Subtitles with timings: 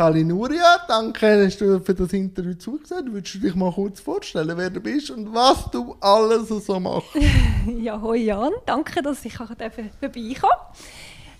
[0.00, 3.12] Sali Nuria, danke, dass du für das Interview zugesagt.
[3.12, 7.10] Würdest du dich mal kurz vorstellen, wer du bist und was du alles so machst?
[7.66, 9.90] ja, hoi Jan, danke, dass ich vorbeikomme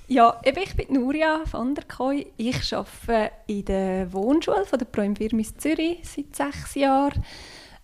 [0.08, 2.26] Ja, eben, ich bin Nuria van der Kooi.
[2.36, 7.24] Ich arbeite in der Wohnschule von der Pro Firmis Zürich seit sechs Jahren.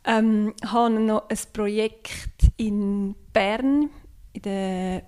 [0.05, 3.89] Ähm, habe noch ein Projekt in Bern,
[4.35, 5.03] in der,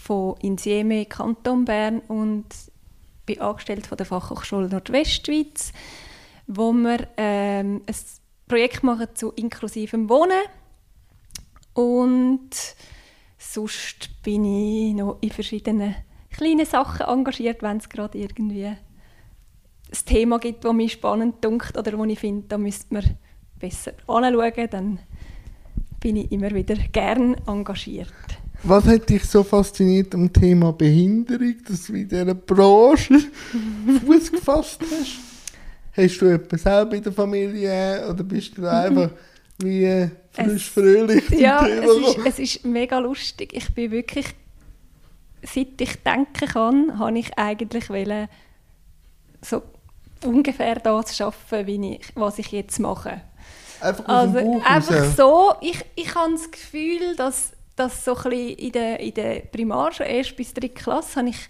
[0.00, 2.46] von Insieme, Kanton Bern und
[3.30, 5.72] bin angestellt von der Fachhochschule Nordwestschweiz,
[6.48, 7.94] wo wir ähm, ein
[8.48, 10.42] Projekt machen zu inklusivem Wohnen
[11.74, 12.50] und
[13.38, 15.94] sonst bin ich noch in verschiedenen
[16.30, 18.78] kleinen Sachen engagiert, wenn es gerade irgendwie ein
[20.06, 23.04] Thema gibt, das mich spannend dunkt oder wo ich finde, da müsste man
[23.60, 24.98] besser anschauen, dann
[26.00, 28.39] bin ich immer wieder gern engagiert.
[28.62, 33.18] Was hat dich so fasziniert am Thema Behinderung, dass du in dieser Branche
[34.06, 35.18] Fuß gefasst hast?
[35.96, 39.10] Hast du etwas selber in der Familie oder bist du einfach
[39.58, 43.52] wie frisch, es, fröhlich Ja, es ist, es ist mega lustig.
[43.52, 44.26] Ich bin wirklich,
[45.42, 48.28] seit ich denken kann, habe ich eigentlich wollen,
[49.42, 49.62] so
[50.24, 53.22] ungefähr das arbeiten, wie ich, was ich jetzt mache.
[53.80, 55.54] Einfach, also, einfach so.
[55.62, 60.06] Ich, ich habe das Gefühl, dass dass so ein in der, in der Primar, schon
[60.06, 61.48] erst bis dritte Klasse, hatte ich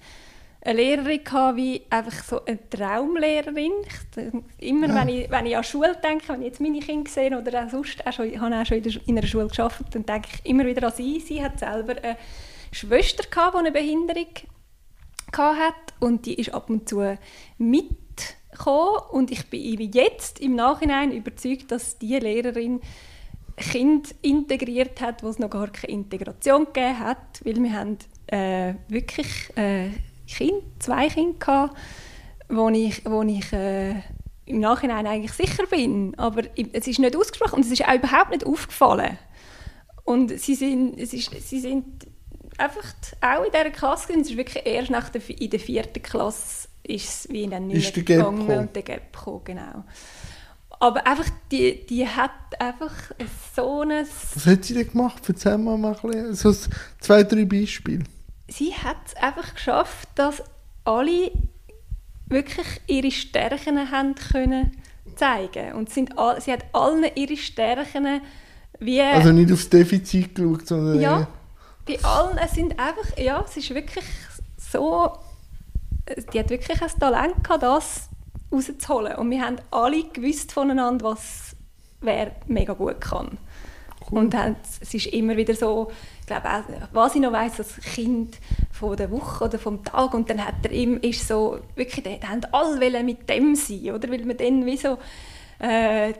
[0.62, 3.72] eine Lehrerin gehabt, wie einfach so eine Traumlehrerin.
[3.86, 4.94] Ich, immer ja.
[4.94, 7.70] wenn, ich, wenn ich an Schule denke, wenn ich jetzt meine Kinder sehe oder auch
[7.70, 10.28] sonst, auch schon, ich habe auch schon in, der, in einer Schule gearbeitet, dann denke
[10.34, 11.20] ich immer wieder an sie.
[11.20, 12.16] Sie hat selber eine
[12.72, 14.26] Schwester gehabt, die eine Behinderung
[15.36, 17.16] hatte und die ist ab und zu
[17.56, 22.80] mitgekommen und ich bin jetzt im Nachhinein überzeugt, dass diese Lehrerin
[23.60, 28.74] Kind integriert hat, wo es noch gar keine Integration gegeben hat, weil wir haben äh,
[28.88, 29.90] wirklich äh,
[30.26, 31.76] kind, zwei Kinder gehabt,
[32.48, 33.94] wo ich, wo ich äh,
[34.46, 38.30] im Nachhinein eigentlich sicher bin, aber es ist nicht ausgesprochen und es ist auch überhaupt
[38.30, 39.18] nicht aufgefallen.
[40.04, 41.84] Und sie sind, es ist, sie sind
[42.58, 46.68] einfach auch in dieser Klasse, es ist wirklich erst nach der, in der vierten Klasse
[46.82, 49.84] ist es wie dann nicht mehr gegangen und der Gap gekommen, genau.
[50.82, 52.94] Aber einfach, die, die hat einfach
[53.54, 54.06] so ein...
[54.34, 55.22] Was hat sie denn gemacht?
[55.28, 56.68] Erzähl mal mal ein bisschen, so
[57.00, 58.04] zwei, drei Beispiele.
[58.48, 60.42] Sie hat es einfach geschafft, dass
[60.84, 61.30] alle
[62.26, 64.72] wirklich ihre Stärken haben können
[65.16, 68.22] zeigen und sind all, sie hat allen ihre Stärken
[68.78, 69.02] wie...
[69.02, 70.98] Also nicht aufs Defizit geschaut, sondern...
[70.98, 71.28] Ja,
[71.86, 74.04] bei allen, es sind einfach, ja, es ist wirklich
[74.56, 75.12] so...
[76.32, 78.08] Die hat wirklich ein Talent gehabt, das
[78.52, 79.16] rauszuholen.
[79.16, 81.56] Und wir haben alle gewusst voneinander, was
[82.00, 83.38] wer mega gut kann.
[84.10, 84.18] Cool.
[84.18, 85.90] Und es ist immer wieder so,
[86.20, 86.62] ich glaube auch,
[86.92, 88.38] was ich noch weiss, das Kind
[88.70, 92.28] von der Woche oder vom Tag und dann hat er ihm, ist so, wirklich, da
[92.28, 94.10] haben alle mit dem sein, oder?
[94.10, 94.96] Weil man dann wie so
[95.58, 96.14] äh,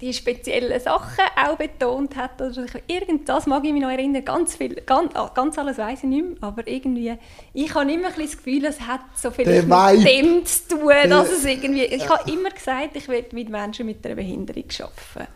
[0.00, 2.40] die speziellen Sachen auch betont hat.
[2.40, 4.24] Oder irgendwas mag ich mich noch erinnern.
[4.24, 7.14] Ganz, viel, ganz, ah, ganz alles weiß ich nicht mehr, aber irgendwie,
[7.54, 11.30] ich habe immer ein das Gefühl, es hat so viel mit dem zu tun, dass
[11.30, 15.32] es irgendwie, ich habe immer gesagt, ich will mit Menschen mit einer Behinderung arbeiten.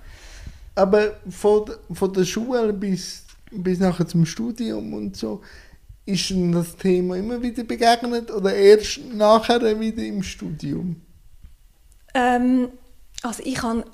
[0.74, 5.40] Aber von, von der Schule bis, bis nachher zum Studium und so,
[6.06, 11.02] ist Ihnen das Thema immer wieder begegnet oder erst nachher wieder im Studium?
[12.14, 12.68] Ähm,
[13.22, 13.84] also ich habe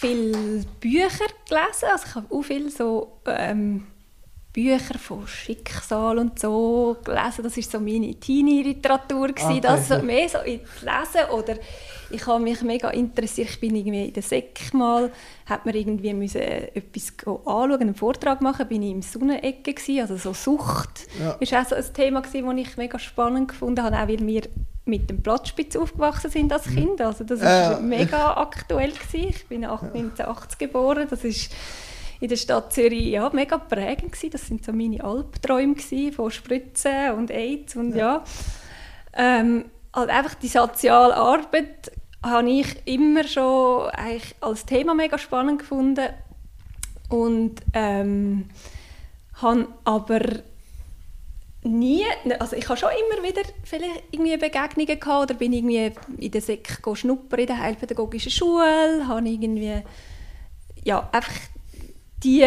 [0.00, 1.88] viele Bücher gelesen.
[1.90, 3.86] Also ich habe auch viele so ähm,
[4.52, 7.42] Bücher von Schicksal und so gelesen.
[7.42, 9.30] Das war so meine Teenie-Literatur.
[9.30, 9.60] Okay.
[9.60, 11.56] Das so, mehr so in Lesen oder
[12.10, 13.50] ich habe mich mega interessiert.
[13.50, 15.12] Ich bin irgendwie in der Sek mal,
[15.44, 20.16] hat mir irgendwie müssen etwas anschauen, einen Vortrag machen, bin ich im Sonnenecke gewesen, also
[20.16, 21.06] so Sucht.
[21.20, 21.32] Ja.
[21.32, 24.42] Ist auch so ein Thema gewesen, das ich mega spannend gefunden habe, auch weil wir
[24.86, 26.74] mit dem Platzspitz aufgewachsen sind als mhm.
[26.74, 27.00] Kind.
[27.00, 28.92] Also das war äh, mega aktuell.
[28.92, 29.28] Gewesen.
[29.30, 31.06] Ich bin 1980 geboren.
[31.10, 31.52] Das ist
[32.20, 34.12] in der Stadt Zürich ja, mega prägend.
[34.12, 34.30] Gewesen.
[34.30, 37.74] Das sind so meine Albträume gewesen, von Spritzen und AIDS.
[37.76, 38.22] Und, ja.
[39.16, 39.40] ja.
[39.40, 41.90] Ähm, also einfach die soziale Arbeit
[42.22, 46.08] habe ich immer schon eigentlich als Thema mega spannend gefunden.
[47.08, 48.48] Und ähm,
[49.34, 50.20] habe aber
[51.66, 52.04] nie,
[52.38, 56.40] also ich habe schon immer wieder vielleicht irgendwie Begegnungen gehabt oder bin irgendwie in der
[56.40, 59.82] Sek schnuppern in der heilpädagogischen Schule, habe irgendwie
[60.84, 61.34] ja einfach
[62.22, 62.44] die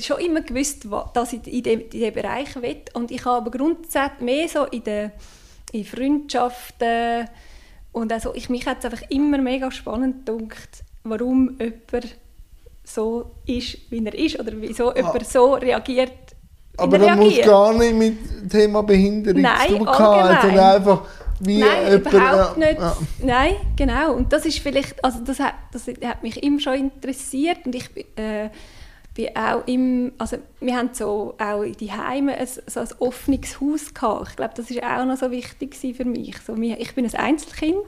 [0.00, 4.20] schon immer gewusst, dass ich in diesem in Bereich will und ich habe aber grundsätzlich
[4.20, 5.12] mehr so in den
[5.72, 7.28] in Freundschaften
[7.92, 12.16] und also ich mich hat es einfach immer mega spannend gedacht, warum jemand
[12.84, 14.96] so ist, wie er ist oder wieso ah.
[14.96, 16.23] jemand so reagiert
[16.76, 21.02] aber das muss gar nicht mit dem Thema Behinderung Nein, zu tun haben, sondern einfach,
[21.40, 22.78] wie Nein, jemand- überhaupt nicht.
[22.78, 22.96] ja.
[23.22, 24.12] Nein, genau.
[24.14, 27.88] Und das ist vielleicht, also das hat, das hat mich immer schon interessiert und ich
[28.16, 28.50] äh,
[29.14, 33.60] bin auch im, also wir haben so auch in die Heime ein, so ein offenes
[33.60, 34.30] Haus gehabt.
[34.30, 36.36] Ich glaube, das ist auch noch so wichtig für mich.
[36.44, 37.84] So, ich bin ein Einzelkind,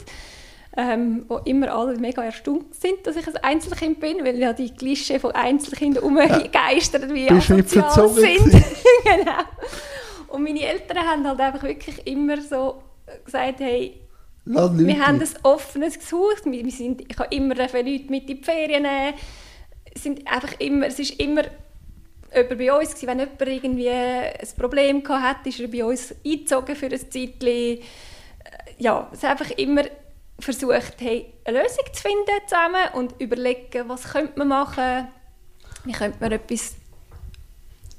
[0.76, 4.70] ähm, wo immer alle mega erstaunt sind, dass ich ein Einzelkind bin, weil ja die
[4.70, 8.52] Klischee von Einzelkindern umgeistert, wie Bist nicht asozial sind.
[9.04, 9.42] genau.
[10.28, 12.82] Und meine Eltern haben halt einfach wirklich immer so
[13.24, 14.00] gesagt, hey,
[14.44, 18.44] Lass wir haben ein offenes Haus, wir, sind, ich kann immer Leute mit in die
[18.44, 19.14] Ferien nehmen.
[19.92, 21.42] Es, sind einfach immer, es ist immer
[22.34, 23.06] jemand bei uns gewesen.
[23.08, 27.48] Wenn jemand irgendwie ein Problem gehabt hat, ist er bei uns eingezogen für ein Zeitchen.
[27.48, 27.80] Äh,
[28.78, 29.82] Ja, es ist einfach immer
[30.38, 35.08] versucht, hey, eine Lösung zu finden zusammen und überlegen, was könnte man machen,
[35.84, 36.74] wie könnte man etwas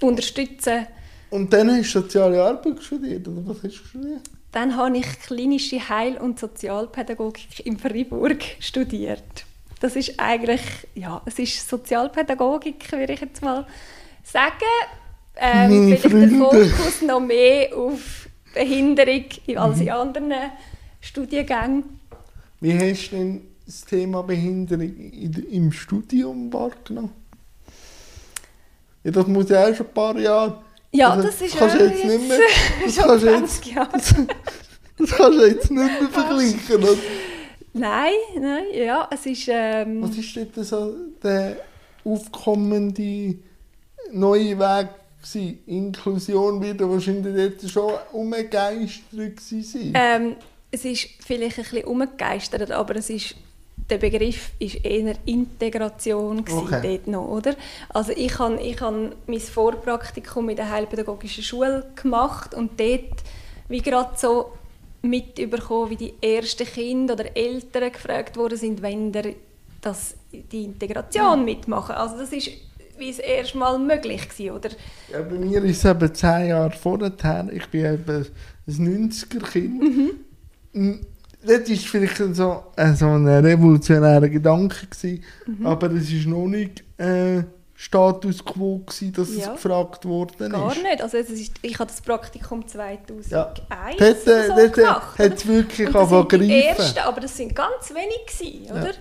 [0.01, 0.88] unterstützen.
[1.30, 4.22] Und dann hast du soziale Arbeit studiert, oder was hast du studiert?
[4.51, 9.45] Dann habe ich klinische Heil- und Sozialpädagogik in Freiburg studiert.
[9.80, 10.62] Das ist eigentlich,
[10.95, 13.68] ja, es ist Sozialpädagogik, würde ich jetzt mal
[14.24, 14.56] sagen.
[15.36, 16.30] Ähm, vielleicht der.
[16.30, 19.25] Fokus noch mehr auf Behinderung
[19.56, 20.33] als in anderen
[21.00, 21.96] Studiengängen.
[22.59, 24.81] Wie hast du denn das Thema Behinderung
[25.12, 27.12] in, im Studium wahrgenommen?
[29.04, 30.62] Ja, das muss ja auch schon ein paar Jahre.
[30.92, 32.39] Ja, Also, das ist kannst du jetzt nicht mehr-
[32.86, 33.89] das schon kannst du jetzt- 20 Jahre.
[35.00, 36.75] Das kannst du jetzt nicht mehr vergleichen.
[36.83, 36.95] Oder?
[37.74, 39.48] Nein, nein, ja, es ist...
[39.48, 41.57] Ähm, Was ist dort so der
[42.04, 43.36] aufkommende
[44.12, 44.88] neue Weg
[45.21, 45.59] gewesen?
[45.68, 49.04] Inklusion wird ja wahrscheinlich dort schon umgegeistert
[49.38, 49.92] gewesen.
[49.94, 50.36] Ähm,
[50.72, 53.36] es ist vielleicht ein bisschen umgegeistert, aber es ist,
[53.90, 56.81] der Begriff ist eher Integration Okay.
[56.81, 57.56] dort noch, oder?
[57.90, 58.94] Also ich habe ich hab
[59.28, 63.24] mein Vorpraktikum in der Heilpädagogischen Schule gemacht und dort
[63.69, 64.54] wie gerade so
[65.02, 69.36] mitbekommen, wie die ersten Kinder oder Eltern gefragt worden sind, wenn der
[69.81, 71.96] das, die Integration mitmachen.
[71.96, 72.50] Also das ist
[72.98, 74.69] wie es erst mal möglich gewesen, oder?
[75.12, 77.12] Ja, bei mir ist es eben zehn Jahre vorher.
[77.52, 78.25] Ich bin eben
[78.68, 79.81] ein 90er-Kind.
[79.81, 80.12] Mhm.
[81.45, 85.65] Das war vielleicht so, äh, so ein revolutionärer Gedanke, gewesen, Mhm.
[85.65, 87.44] aber es war noch nicht äh,
[87.75, 89.44] Status quo, gewesen, dass Ja.
[89.53, 90.81] es gefragt worden Gar ist.
[90.83, 91.01] nicht.
[91.01, 93.53] Also es ist, ich habe das Praktikum 2001 Ja.
[94.00, 95.19] Dort, so äh, dort gemacht.
[95.19, 97.07] hat es wirklich das sind die angefangen ersten, greifen.
[97.07, 98.73] aber das sind ganz wenig gewesen, Ja.
[98.81, 98.91] oder?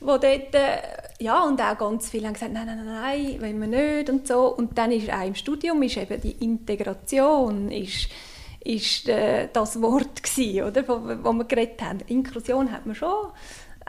[0.00, 0.24] Wo dort,
[0.54, 0.78] äh,
[1.20, 4.26] ja, und auch ganz viele haben gesagt, nein, nein, nein, nein, wollen wir nicht und
[4.26, 4.46] so.
[4.48, 8.08] Und dann ist auch im Studium ist eben die Integration ist,
[8.64, 10.86] ist äh, das Wort gewesen, oder?
[10.86, 12.00] Wo, wo wir geredet haben.
[12.06, 13.12] Inklusion hat man schon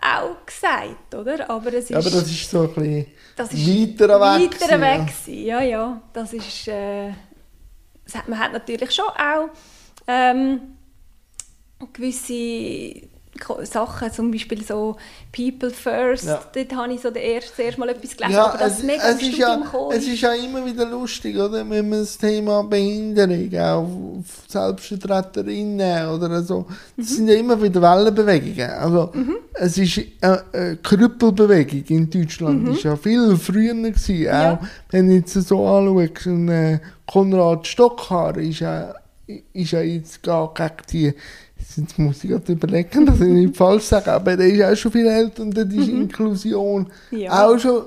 [0.02, 1.50] auch gesagt, oder?
[1.50, 3.06] Aber es ist, Ja, aber das ist so ein bisschen
[3.36, 4.52] das ist weiter weg.
[4.62, 5.06] weiter weg ja.
[5.06, 5.46] gewesen.
[5.46, 6.02] Ja, ja.
[6.12, 7.12] Das ist, äh,
[8.04, 9.50] das hat, man hat natürlich schon auch
[10.08, 10.60] ähm,
[11.94, 13.08] gewisse
[13.64, 14.96] Sachen, zum Beispiel so
[15.36, 16.40] People First, Ja.
[16.54, 19.10] dort habe ich so der erste, zuerst mal etwas gelesen, Ja, aber das es, mega
[19.10, 21.68] es, ist ja, es ist ja immer wieder lustig, oder?
[21.68, 26.66] wenn man das Thema Behinderung auf Selbstvertreterinnen oder so,
[26.96, 27.14] das Mhm.
[27.16, 28.70] sind ja immer wieder Wellenbewegungen.
[28.70, 29.12] Also,
[29.56, 34.16] Es ist eine, eine Krüppelbewegung in Deutschland, ist ja viel früher gewesen.
[34.20, 34.24] Mhm.
[34.24, 34.54] Ja.
[34.54, 34.60] Auch
[34.90, 38.94] wenn du jetzt so anschaust, ein, äh, Konrad Stockhaar ist ja,
[39.54, 41.14] ist ja jetzt gar gegen die
[41.78, 44.92] Jetzt muss ich gerade überlegen, dass ich nicht falsch sage, aber der ist auch schon
[44.92, 47.18] viel älter und dort ist Inklusion Mhm.
[47.18, 47.46] Ja.
[47.48, 47.84] auch schon.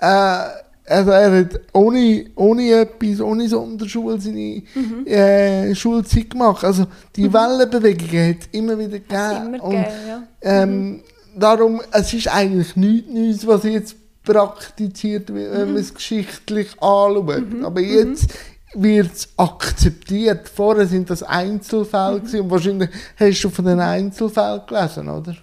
[0.00, 0.38] Äh,
[0.86, 5.06] also er hat ohne, ohne etwas, ohne Sonderschule seine Mhm.
[5.06, 6.62] äh, Schulzeit gemacht.
[6.64, 6.86] Also
[7.16, 9.54] die Wellenbewegungen hat es immer wieder gegeben.
[9.54, 10.22] immer und, gegeben, ja.
[10.42, 11.00] ähm,
[11.38, 17.44] darum, es ist eigentlich nichts Neues, was jetzt praktiziert wird, wenn man es geschichtlich anschaut.
[17.62, 18.34] Aber jetzt
[18.74, 20.48] wird es akzeptiert.
[20.48, 25.36] Vorher sind das Einzelfälle gewesen und wahrscheinlich hast du von den Einzelfällen gelesen, oder?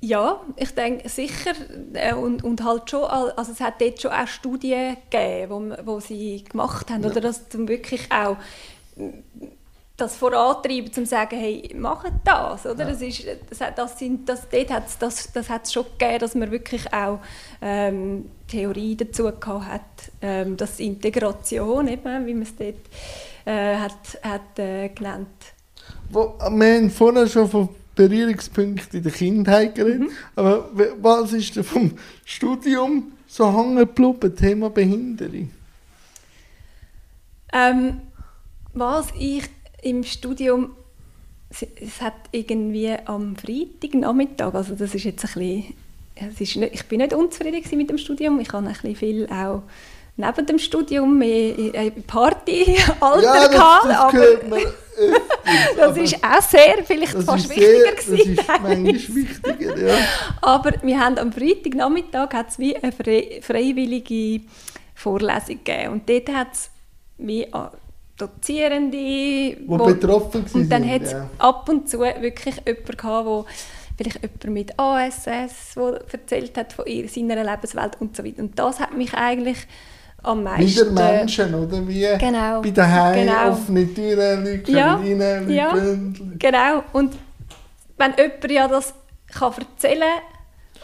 [0.00, 1.52] Ja, ich denke sicher
[1.92, 5.92] äh, und, und halt schon, al- also es hat dort schon auch Studien gegeben, wo,
[5.94, 8.36] wo sie gemacht haben, oder dass wirklich auch
[9.96, 12.86] das vorantreiben, um zu sagen, hey, macht das, oder?
[12.86, 16.18] Das ist, das, hat- das sind, das, dort hat's, das, das hat es schon gegeben,
[16.18, 17.20] dass man wirklich auch
[17.60, 19.80] ähm, Theorie dazu gehabt hat,
[20.22, 22.74] ähm, dass Integration, eben, wie man es dort
[23.44, 25.28] äh, hat, hat äh, genannt.
[26.10, 31.54] Wo, wir haben vorher schon von Berührungspunkten in der Kindheit geredet, aber w- was ist
[31.54, 31.92] denn vom
[32.24, 35.50] Studium so hängen geblieben, Thema Behinderung?
[37.52, 38.00] Ähm,
[38.72, 39.44] was ich
[39.82, 40.72] im Studium,
[41.50, 45.74] es, es hat irgendwie am Freitagnachmittag, also das ist jetzt ein bisschen,
[46.14, 48.96] es ist nicht, ich bin nicht unzufrieden gewesen mit dem Studium, ich habe ein bisschen
[48.96, 49.62] viel auch
[50.16, 51.54] neben dem Studium mehr
[52.06, 54.18] Party-Alter Ja, das, gehabt, das aber
[54.96, 58.32] öfters, das ist auch sehr, vielleicht das fast wichtiger sehr, Das gewesen.
[58.32, 59.98] ist manchmal wichtiger, ja.
[60.42, 64.44] Aber wir haben am Freitagnachmittag hat's wie eine frei, freiwillige
[64.94, 65.94] Vorlesung gegeben.
[65.94, 66.70] Und dort hat es
[67.18, 67.46] wie
[68.16, 71.28] Dozierende, Wo betroffen Und dann hat es ja.
[71.38, 73.46] ab und zu wirklich jemanden gehabt, wo
[73.96, 78.42] vielleicht jemand mit ASS, der erzählt hat von ihr, seiner Lebenswelt und so weiter.
[78.42, 79.58] Und das hat mich eigentlich
[80.22, 80.92] am meisten...
[80.92, 81.88] Wieder Menschen, oder?
[81.88, 83.50] Wie Genau, bei daheim genau.
[83.50, 85.72] offene Türen, Leute Ja, rein, Leute ja.
[85.72, 86.36] gehen.
[86.38, 86.84] Genau.
[86.92, 87.16] Und
[87.98, 88.94] wenn jemand ja das
[89.32, 90.20] kann erzählen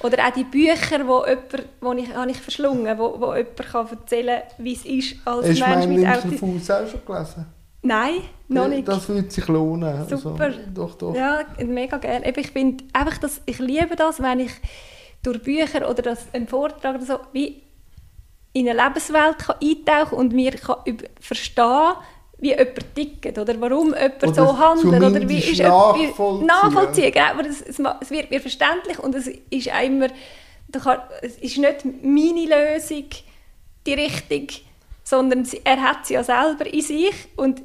[0.02, 3.88] oder auch die Bücher, wo jemand, wo ich, habe ich verschlungen, wo, wo jemand kann
[3.88, 6.40] erzählen wie es ist als Hast du Mensch meinen mit Autismus.
[6.40, 7.46] Fuß auch schon gelesen?
[7.82, 8.88] Nein, noch nicht.
[8.88, 10.06] Das würde sich lohnen.
[10.08, 10.44] Super.
[10.44, 11.14] Also, doch, doch.
[11.14, 12.28] Ja, mega gerne.
[12.36, 14.52] Ich finde einfach, dass ich liebe das, wenn ich
[15.22, 17.62] durch Bücher oder das, einen Vortrag oder so wie
[18.52, 20.76] in eine Lebenswelt kann eintauchen und mir kann
[21.20, 21.94] verstehen,
[22.38, 26.46] wie jemand tickt oder warum jemand Oder so handelt oder wie ist nachvollziehen.
[26.46, 27.12] nachvollziehen.
[27.12, 30.08] Genau, es, es, wird mir verständlich und es ist auch immer,
[30.72, 33.04] kann, es ist nicht meine Lösung
[33.86, 34.46] die Richtung,
[35.02, 37.62] sondern er hat sie ja selber in sich und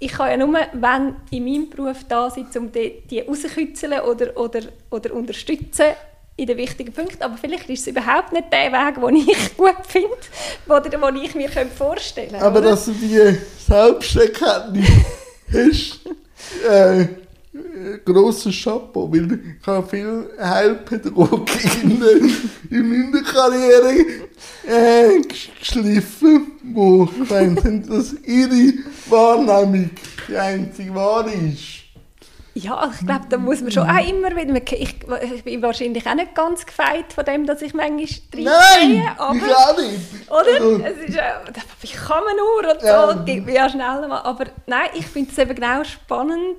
[0.00, 4.36] ich kann ja nur, wenn in meinem Beruf da sein, um die, die rauszukitzeln oder,
[4.36, 4.60] oder,
[4.90, 5.86] oder unterstützen
[6.38, 7.22] in den wichtigen Punkten.
[7.22, 10.16] Aber vielleicht ist es überhaupt nicht der Weg, den ich gut finde
[10.68, 12.44] oder den ich mir vorstellen könnte.
[12.44, 12.70] Aber oder?
[12.70, 14.88] dass du die Selbsterkenntnis
[15.52, 16.00] hast,
[16.70, 17.06] äh,
[18.04, 22.36] grosses Chapeau, weil ich habe viele Heilpädagoginnen
[22.70, 23.94] in meiner Karriere
[24.66, 28.74] äh, gesch- geschliffen, die gemeint haben, dass ihre
[29.08, 29.90] Wahrnehmung
[30.28, 31.87] die einzige wahre ist.
[32.54, 34.54] Ja, ich glaube, da muss man schon auch immer wieder...
[34.72, 34.96] Ich,
[35.34, 38.48] ich bin wahrscheinlich auch nicht ganz gefeit von dem, dass ich manchmal Nein,
[38.80, 39.36] reingehe, aber...
[39.36, 40.30] ich auch nicht.
[40.30, 40.86] Oder?
[40.86, 41.18] Es ist,
[41.82, 44.22] wie kann man nur und so, geht mir ja schnell mal.
[44.22, 46.56] Aber nein, ich finde es eben genau spannend,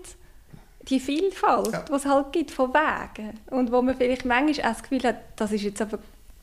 [0.83, 1.81] die Vielfalt, Ja.
[1.81, 3.39] die es halt gibt von Wegen.
[3.49, 5.99] Und wo man vielleicht manchmal auch das Gefühl hat, das ist jetzt aber,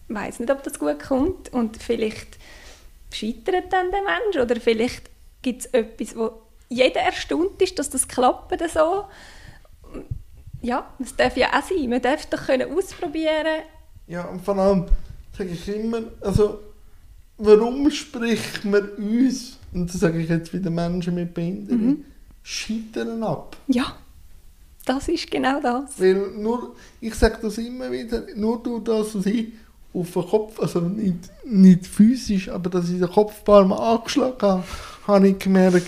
[0.08, 1.52] ich weiss nicht, ob das gut kommt.
[1.52, 2.36] Und vielleicht
[3.12, 4.36] scheitert dann der Mensch.
[4.36, 5.04] Oder vielleicht
[5.42, 6.32] gibt es etwas, wo
[6.68, 9.06] jeder erstaunt ist, dass das klappt so.
[10.66, 11.88] Ja, das darf ja auch sein.
[11.88, 13.62] Man darf doch können ausprobieren
[14.08, 14.86] Ja, und vor allem
[15.36, 16.58] sage ich immer, also
[17.38, 22.04] warum spricht man uns, und das sage ich jetzt wieder Menschen mit Behinderung, Mhm.
[22.42, 23.56] Scheitern ab?
[23.68, 23.96] Ja,
[24.84, 26.00] das ist genau das.
[26.00, 29.52] Weil nur, ich sage das immer wieder, nur durch das, dass ich
[29.94, 33.94] auf den Kopf, also nicht, nicht physisch, aber dass ich den Kopf ein paar Mal
[33.94, 34.64] angeschlagen habe,
[35.06, 35.86] habe ich gemerkt,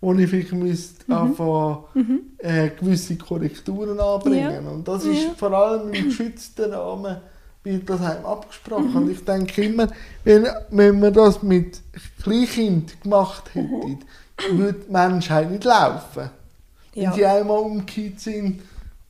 [0.00, 1.14] wo ich vielleicht müsste Mhm.
[1.14, 4.64] anfangen, äh, gewisse Korrekturen anbringen.
[4.64, 4.70] Ja.
[4.70, 5.12] Und das Ja.
[5.12, 7.16] ist vor allem im geschützten Rahmen
[7.64, 8.90] wird das einem abgesprochen.
[8.90, 8.96] Mhm.
[8.96, 9.88] Und ich denke immer,
[10.24, 11.80] wenn, wenn man das mit
[12.22, 13.98] Kleinkind gemacht hätte, Mhm.
[14.58, 16.30] würde die Menschheit nicht laufen.
[16.94, 17.12] Wenn Ja.
[17.12, 18.60] sie einmal umgekehrt sind,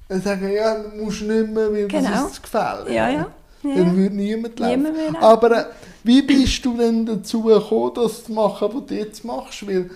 [0.09, 2.11] dann sagen ja, du musst nicht mehr, weil Genau.
[2.11, 2.95] das ist gefährlich.
[2.95, 3.27] Ja, ja.
[3.63, 3.75] ja.
[3.77, 4.83] Dann würde niemand laufen.
[4.83, 5.23] Niemand.
[5.23, 5.65] Aber äh,
[6.05, 9.67] wie bist du denn dazu gekommen, das zu machen, was du jetzt machst?
[9.67, 9.91] Weil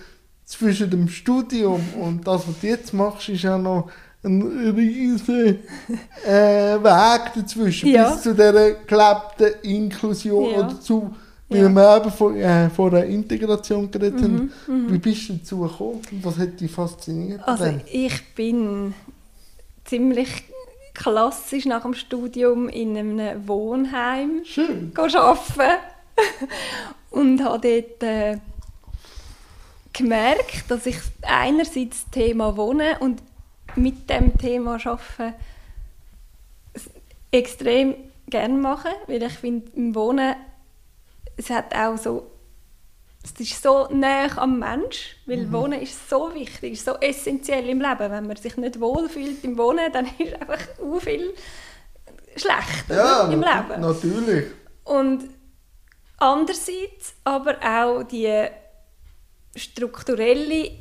[0.45, 3.89] zwischen dem Studium und das, was du jetzt machst, ist ja noch
[4.23, 4.41] ein
[4.75, 5.55] riesiger
[6.25, 7.89] äh, Weg dazwischen.
[7.89, 8.11] Ja.
[8.11, 10.57] Bis zu dieser gelebten Inklusion Ja.
[10.59, 11.13] oder zu,
[11.49, 11.69] weil Ja.
[11.69, 14.91] wir eben von, äh, von der Integration geredet Mhm, haben.
[14.93, 16.01] Wie bist du dazu gekommen?
[16.11, 17.41] Und was hat dich fasziniert?
[17.45, 17.81] Also dem?
[17.91, 18.93] ich bin
[19.85, 20.29] ziemlich
[20.93, 24.91] klassisch nach dem Studium in einem Wohnheim Schön.
[24.95, 25.79] arbeiten
[27.11, 28.37] und habe dort äh,
[29.93, 33.21] gemerkt, dass ich einerseits das Thema Wohnen und
[33.75, 35.35] mit dem Thema Arbeiten
[37.31, 37.95] extrem
[38.27, 40.35] gerne mache, weil ich finde, im Wohnen
[41.35, 42.29] es hat auch so
[43.23, 47.79] es ist so nah am Mensch, weil Wohnen ist so wichtig, ist so essentiell im
[47.79, 48.11] Leben.
[48.11, 51.33] Wenn man sich nicht wohlfühlt im Wohnen, dann ist einfach u viel
[52.35, 53.79] schlecht Ja, im Leben.
[53.81, 54.47] natürlich.
[54.83, 55.29] Und
[56.17, 58.45] andererseits aber auch die
[59.55, 60.71] strukturelle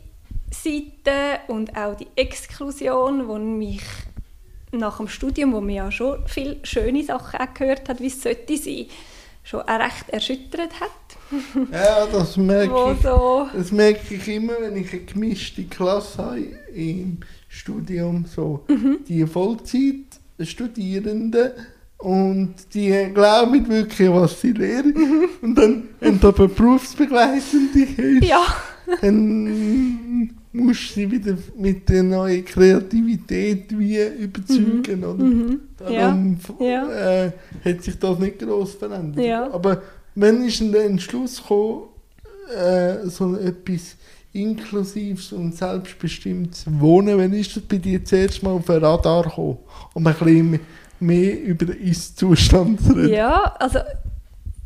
[0.50, 3.82] Seite und auch die Exklusion, wo mich
[4.72, 8.22] nach dem Studium, wo man ja schon viele schöne Sachen auch gehört hat, wie es
[8.22, 8.86] sollte sein,
[9.44, 10.90] schon recht erschüttert hat.
[11.72, 13.02] Ja, das merke ich.
[13.02, 16.40] so, Das merke ich immer, wenn ich eine gemischte Klasse habe
[16.74, 18.26] im Studium.
[18.26, 18.98] So Mhm.
[19.08, 21.52] die Vollzeit-Studierenden
[22.02, 24.94] und die glauben wirklich, was sie lehren.
[25.40, 28.42] Und dann, wenn du aber Berufsbegleitende hast, ja,
[29.00, 35.04] dann musst du sie wieder mit der neuen Kreativität wie überzeugen.
[35.04, 35.24] Oder?
[35.24, 35.60] mhm.
[35.76, 37.24] Darum ja.
[37.24, 37.32] Äh,
[37.64, 39.24] hat sich das nicht gross verändert.
[39.24, 39.50] Ja.
[39.52, 39.82] Aber
[40.14, 41.84] Wann ist denn der Entschluss gekommen,
[42.54, 43.96] äh, so etwas
[44.34, 49.58] inklusives und selbstbestimmtes Wohnen, wann ist das bei dir zuerst mal auf den Radar gekommen?
[49.94, 50.60] Um ein bisschen
[51.02, 53.12] mehr über den Ist-Zustand zu reden.
[53.12, 53.80] Ja, also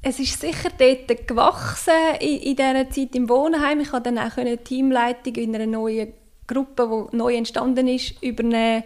[0.03, 3.81] es ist sicher dort gewachsen in, in dieser Zeit im Wohnheim.
[3.81, 6.13] Ich konnte dann auch eine Teamleitung in einer neuen
[6.47, 8.85] Gruppe, die neu entstanden ist, übernehmen.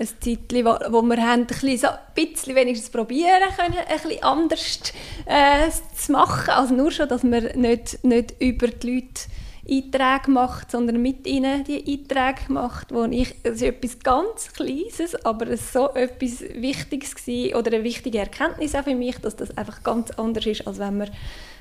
[0.00, 4.22] Ein Zeitchen, wo, wo wir haben ein bisschen, ein bisschen wenigstens probieren können, ein bisschen
[4.22, 4.80] anders
[5.26, 6.50] äh, zu machen.
[6.50, 9.22] Also nur schon, dass wir nicht, nicht über die Leute
[9.70, 15.14] Einträge macht, sondern mit ihnen die Einträge macht, wo ich, es ist etwas ganz Kleines,
[15.24, 19.56] aber es so etwas Wichtiges war, oder eine wichtige Erkenntnis auch für mich, dass das
[19.56, 21.10] einfach ganz anders ist, als wenn man,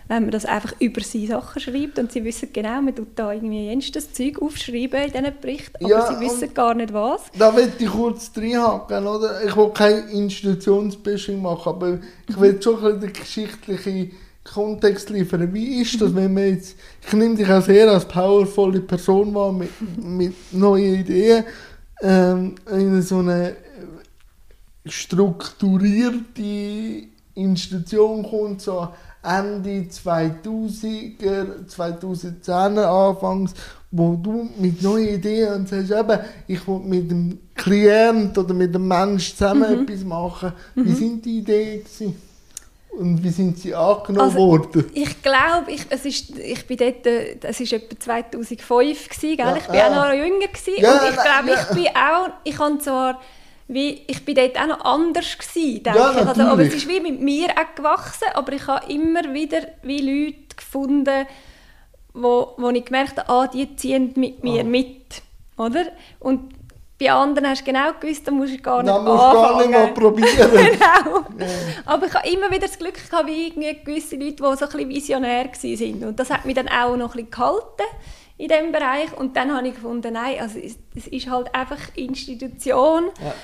[0.07, 3.33] wenn man das einfach über sie Sachen schreibt und sie wissen genau, man tut da
[3.33, 7.23] irgendwie das Zeug aufschreiben in diesen Berichten, aber ja, sie wissen gar nicht was.
[7.37, 9.43] Da will ich kurz reinhaken, oder?
[9.43, 11.99] Ich will kein Institutionsbashing machen, aber
[12.29, 14.09] ich will schon ein bisschen die geschichtliche
[14.53, 15.53] Kontext liefern.
[15.53, 16.75] Wie ist das, wenn man jetzt,
[17.05, 21.43] ich nehme dich auch sehr als powervolle Person wahr, mit, mit neuen Ideen,
[22.01, 23.55] ähm, in so eine
[24.85, 28.89] strukturierte Institution kommt, so
[29.23, 33.53] Ende 2000er, 2010er Anfangs,
[33.91, 38.73] wo du mit neuen Ideen und sagst, eben, ich will mit dem Klient oder mit
[38.73, 39.83] dem Mensch zusammen mhm.
[39.83, 40.53] etwas machen.
[40.75, 40.95] Wie mhm.
[40.95, 42.26] sind die Ideen gewesen?
[42.97, 44.89] Und wie sind sie angenommen also, worden?
[44.93, 49.57] Ich glaube, ich, es ist, ich bin dort, es war etwa 2005, gewesen, gell?
[49.59, 49.87] ich war ja.
[49.87, 50.47] auch noch jünger.
[50.47, 51.61] Gewesen, ja, und ich glaube, ja.
[51.61, 53.21] ich bin auch, ich habe zwar,
[53.67, 56.27] wie, ich bin dort auch noch anders gewesen, denke ja, ich.
[56.27, 59.99] Also, aber es ist wie mit mir auch gewachsen, aber ich habe immer wieder wie
[59.99, 61.27] Leute gefunden,
[62.13, 64.67] wo, wo ich gemerkt habe, ah, die ziehen mit mir oh.
[64.67, 65.21] mit.
[65.57, 65.85] Oder?
[66.19, 66.56] Und
[66.99, 69.57] bei anderen hast du genau gewusst, da musst du gar nicht Dann musst du gar
[69.59, 70.49] nicht mal probieren.
[70.51, 71.25] genau.
[71.85, 74.89] Aber ich habe immer wieder das Glück gehabt, wie gewisse Leute, die so ein bisschen
[74.89, 76.03] visionär waren.
[76.05, 77.83] Und das hat mich dann auch noch ein bisschen gehalten
[78.37, 79.15] in diesem Bereich.
[79.15, 80.77] Und dann habe ich gefunden, nein, also es,
[81.07, 83.11] ist halt einfach Institution.
[83.23, 83.35] Ja.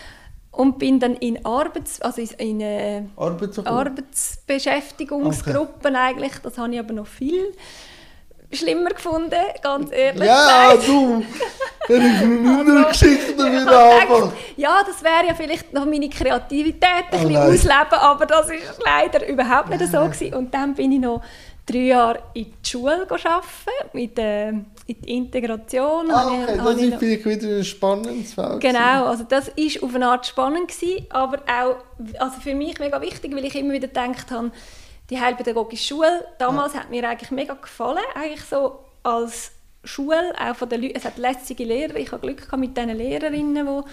[0.52, 5.96] Und bin dann in, Arbeits-, also in äh, Arbeitsbeschäftigungsgruppen okay.
[5.96, 6.34] eigentlich.
[6.44, 7.54] Das habe ich aber noch viel
[8.56, 10.28] schlimmer gefunden, ganz ehrlich.
[10.28, 10.88] Ja, gesagt.
[10.88, 11.24] du!
[11.88, 14.32] Hätte ich eine andere Geschichte wieder anfangen.
[14.56, 18.56] Ja, das wäre ja vielleicht noch meine Kreativität ein oh, bisschen ausleben, aber das war
[18.86, 20.00] leider überhaupt nicht so.
[20.00, 20.34] Gewesen.
[20.34, 21.22] Und dann bin ich noch
[21.66, 23.44] drei Jahre in die Schule arbeiten,
[23.94, 26.12] mit äh, in die Integration.
[26.12, 28.60] Ah, okay, das ist vielleicht wieder ein spannendes Feld.
[28.60, 31.78] Genau, also das war auf eine Art spannend, gewesen, aber auch
[32.20, 34.52] also für mich mega wichtig, weil ich immer wieder gedacht habe,
[35.14, 36.82] die Heilpädagogische Schule, damals ja.
[36.82, 39.52] hat mir eigentlich mega gefallen, eigentlich so als
[39.86, 42.96] Schule, auch von den Leuten, es hat lässige Lehrer, ich habe Glück gehabt mit diesen
[42.96, 43.84] Lehrerinnen, wo,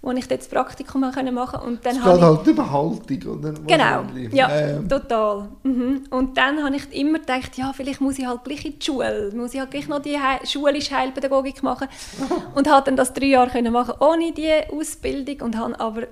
[0.00, 1.60] wo ich das Praktikum machen konnte.
[1.60, 3.52] Und dann es geht halt über Haltung, oder?
[3.66, 4.88] Genau, ja, ähm.
[4.88, 5.48] total.
[5.64, 6.04] Mhm.
[6.10, 9.32] Und dann habe ich immer gedacht, ja, vielleicht muss ich halt gleich in die Schule,
[9.34, 11.88] muss ich halt gleich noch die He schulische Heilpädagogik machen.
[12.54, 16.02] und habe dann das drei Jahre können machen ohne diese Ausbildung und habe aber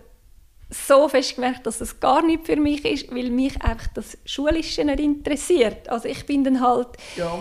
[0.71, 4.85] so fest gemerkt, dass das gar nicht für mich ist, weil mich einfach das Schulische
[4.85, 5.89] nicht interessiert.
[5.89, 7.39] Also ich bin dann halt ja.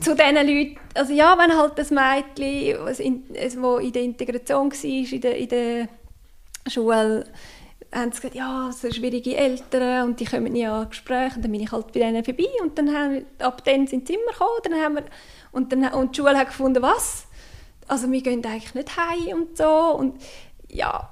[0.00, 4.84] zu diesen Leuten, also ja, wenn halt das Mädchen, das in, in der Integration war,
[4.84, 5.88] in der, in der
[6.68, 7.26] Schule,
[7.94, 11.52] haben sie gesagt, ja, so schwierige Eltern und die kommen nie an Gespräche und dann
[11.52, 14.60] bin ich halt bei denen vorbei und dann haben, ab dann sind sie immer gekommen
[14.64, 15.04] dann haben wir,
[15.52, 17.26] und, dann, und die Schule hat gefunden, was?
[17.88, 20.22] Also wir gehen eigentlich nicht heim und so und
[20.68, 21.10] ja,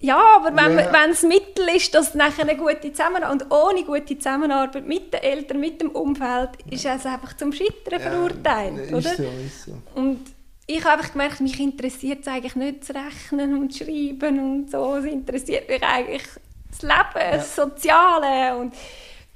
[0.00, 1.06] ja, aber wenn yeah.
[1.08, 5.60] das Mittel ist, dass nachher eine gute Zusammenarbeit und ohne gute Zusammenarbeit mit den Eltern,
[5.60, 9.14] mit dem Umfeld, ist es einfach zum Scheitern ja, verurteilt, ist oder?
[9.14, 9.72] So, ist so.
[9.94, 10.20] Und
[10.66, 14.70] ich habe einfach gemerkt, mich interessiert es eigentlich nicht zu rechnen und zu schreiben und
[14.70, 14.96] so.
[14.96, 16.22] Es interessiert mich eigentlich
[16.70, 17.36] das Leben, ja.
[17.36, 18.74] das Soziale und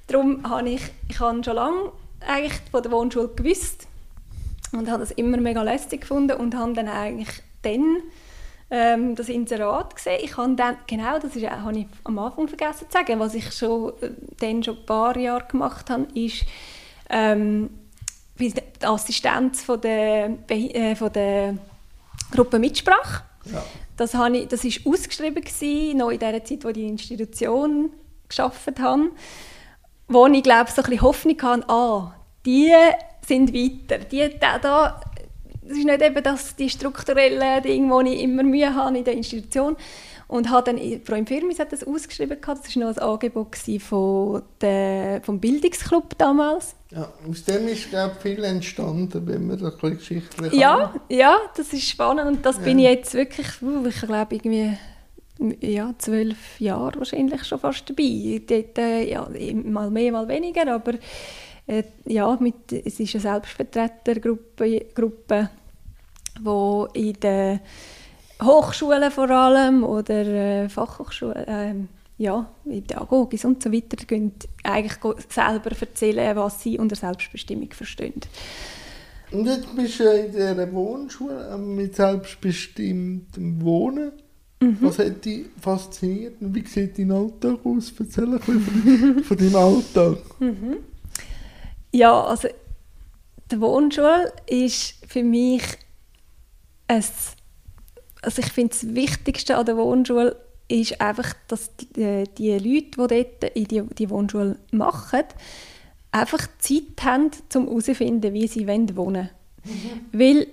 [0.07, 1.93] darum habe ich, ich habe schon lange
[2.27, 3.87] eigentlich von der Wohnschule gewusst
[4.73, 8.03] und habe das immer mega lästig gefunden und habe dann eigentlich dann
[8.77, 10.19] ähm, das Inserat gesehen.
[10.21, 13.53] Ich habe dann, genau, das ist, habe ich am Anfang vergessen zu sagen, was ich
[13.53, 14.11] schon, äh,
[14.41, 16.45] dann schon ein paar Jahre gemacht habe, ist
[17.09, 17.71] ähm,
[18.37, 21.57] die Assistenz von der, äh, von der
[22.33, 23.23] Gruppe Mitsprache.
[23.45, 23.63] Ja.
[23.97, 27.91] Das, habe ich, das war ausgeschrieben, gewesen, noch in der Zeit, wo die Institution
[28.29, 29.13] geschaffen haben,
[30.09, 32.13] wo ich glaube, so ein bisschen Hoffnung hatte, ah,
[32.45, 32.73] die
[33.25, 34.05] sind weiter.
[34.05, 35.01] Die, da, da
[35.67, 39.15] es ist nicht eben das, die strukturellen Dinge, die ich immer Mühe habe in der
[39.15, 39.77] Institution.
[40.27, 45.21] Und habe dann, Frau Infirmis hat das ausgeschrieben, das war noch ein Angebot von der,
[45.23, 46.75] vom Bildungsclub damals.
[46.91, 51.01] Ja, aus dem ist, glaube ich, viel entstanden, wenn wir das ein geschichtlich ja, haben.
[51.11, 52.63] Ja, das ist spannend und das ja.
[52.63, 54.79] bin ich jetzt wirklich, uh, ich glaube irgendwie
[55.61, 58.41] ja, zwölf Jahre wahrscheinlich schon fast dabei.
[58.47, 59.29] Dort, äh, ja,
[59.65, 60.95] mal mehr, mal weniger, aber
[61.67, 65.51] äh, ja, mit, es ist eine Selbstvertretergruppe, Gruppe,
[66.43, 67.61] wo in den
[68.43, 71.75] Hochschulen vor allem oder äh, Fachhochschulen, äh,
[72.19, 74.99] ja, in der Agogis und so weiter, gehen eigentlich
[75.29, 78.21] selber erzählen, was sie unter Selbstbestimmung verstehen.
[79.33, 84.13] Und jetzt bist du in dieser Wohnschule äh, mit selbstbestimmtem Wohnen.
[84.61, 84.79] Mhm.
[84.81, 87.93] Was hat dich fasziniert und wie sieht dein Alltag aus?
[87.99, 90.19] Erzähl ein bisschen von deinem Alltag.
[90.41, 90.77] Mhm.
[91.95, 92.49] Ja, also
[93.53, 95.63] die Wohnschule ist für mich
[96.89, 97.05] ein,
[98.21, 102.97] also ich finde das Wichtigste an der Wohnschule ist einfach, dass die, die Leute, die
[102.97, 105.23] dort in die, die Wohnschule machen,
[106.11, 109.31] einfach Zeit haben, um herauszufinden, wie sie wohnen wollen.
[109.63, 110.01] Mhm.
[110.11, 110.47] Weil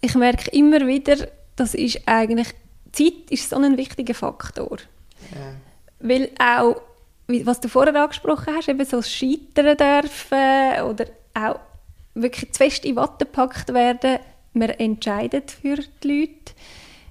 [0.00, 1.26] ich merke immer wieder,
[1.56, 2.54] das ist eigentlich,
[2.92, 4.78] Zeit ist so ein wichtiger Faktor.
[5.34, 5.54] Ja.
[5.98, 6.80] Weil auch,
[7.26, 11.60] was du vorher angesprochen hast, eben so das Scheitern dürfen oder auch
[12.14, 14.18] wirklich zu fest in Watte gepackt werden,
[14.52, 16.54] man entscheidet für die Leute.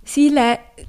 [0.05, 0.35] Sie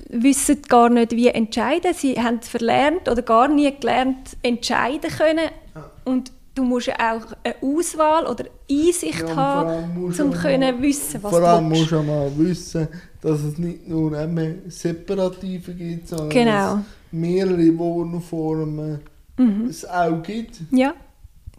[0.09, 1.95] wissen gar nicht, wie entscheiden.
[1.95, 5.51] Sie haben verlernt oder gar nie gelernt, entscheiden können.
[5.75, 5.91] Ja.
[6.05, 11.31] Und du musst ja auch eine Auswahl oder Einsicht ja, haben, um können wissen, was
[11.31, 12.89] vor du Vor allem musst du mal wissen,
[13.21, 16.79] dass es nicht nur eine Separative gibt, sondern genau.
[17.13, 19.01] mehrere Wohnformen
[19.37, 19.67] mhm.
[19.67, 20.61] es auch gibt.
[20.71, 20.95] Ja,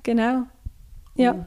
[0.04, 0.44] genau.
[1.16, 1.46] Ja.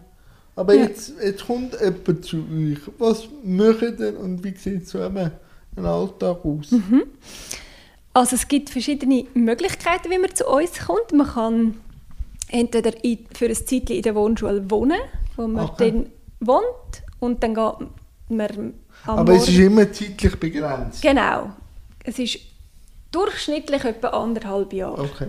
[0.57, 0.85] Aber ja.
[0.85, 2.79] Jetzt, jetzt kommt jemand zu euch.
[2.99, 5.31] Was macht ihr und wie sieht so ein
[5.77, 6.73] Alltag aus?
[6.73, 7.05] Mhm.
[8.13, 11.13] Also es gibt verschiedene Möglichkeiten, wie man zu uns kommt.
[11.13, 11.75] Man kann
[12.49, 14.99] entweder in, für ein Zeitchen in der Wohnschule wohnen,
[15.37, 15.93] wo man okay.
[15.93, 16.07] dann
[16.41, 17.89] wohnt und dann geht
[18.31, 19.37] man am Aber Morgen.
[19.37, 21.03] es ist immer zeitlich begrenzt?
[21.03, 21.51] Genau.
[22.03, 22.41] Es ist
[23.13, 25.03] durchschnittlich etwa anderthalb Jahre.
[25.03, 25.29] Okay.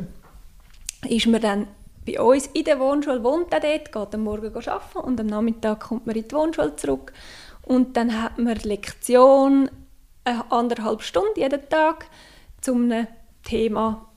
[1.08, 1.68] Ist man dann
[2.06, 5.82] bei uns in der Wohnschule, wohnt er dort, geht am Morgen arbeiten und am Nachmittag
[5.82, 7.14] kommt man in die Wohnschule zurück
[7.64, 9.70] und dann hat man Lektion
[10.24, 12.06] eine anderthalb Stunden jeden Tag
[12.62, 13.08] zu einem
[13.44, 14.08] Thema,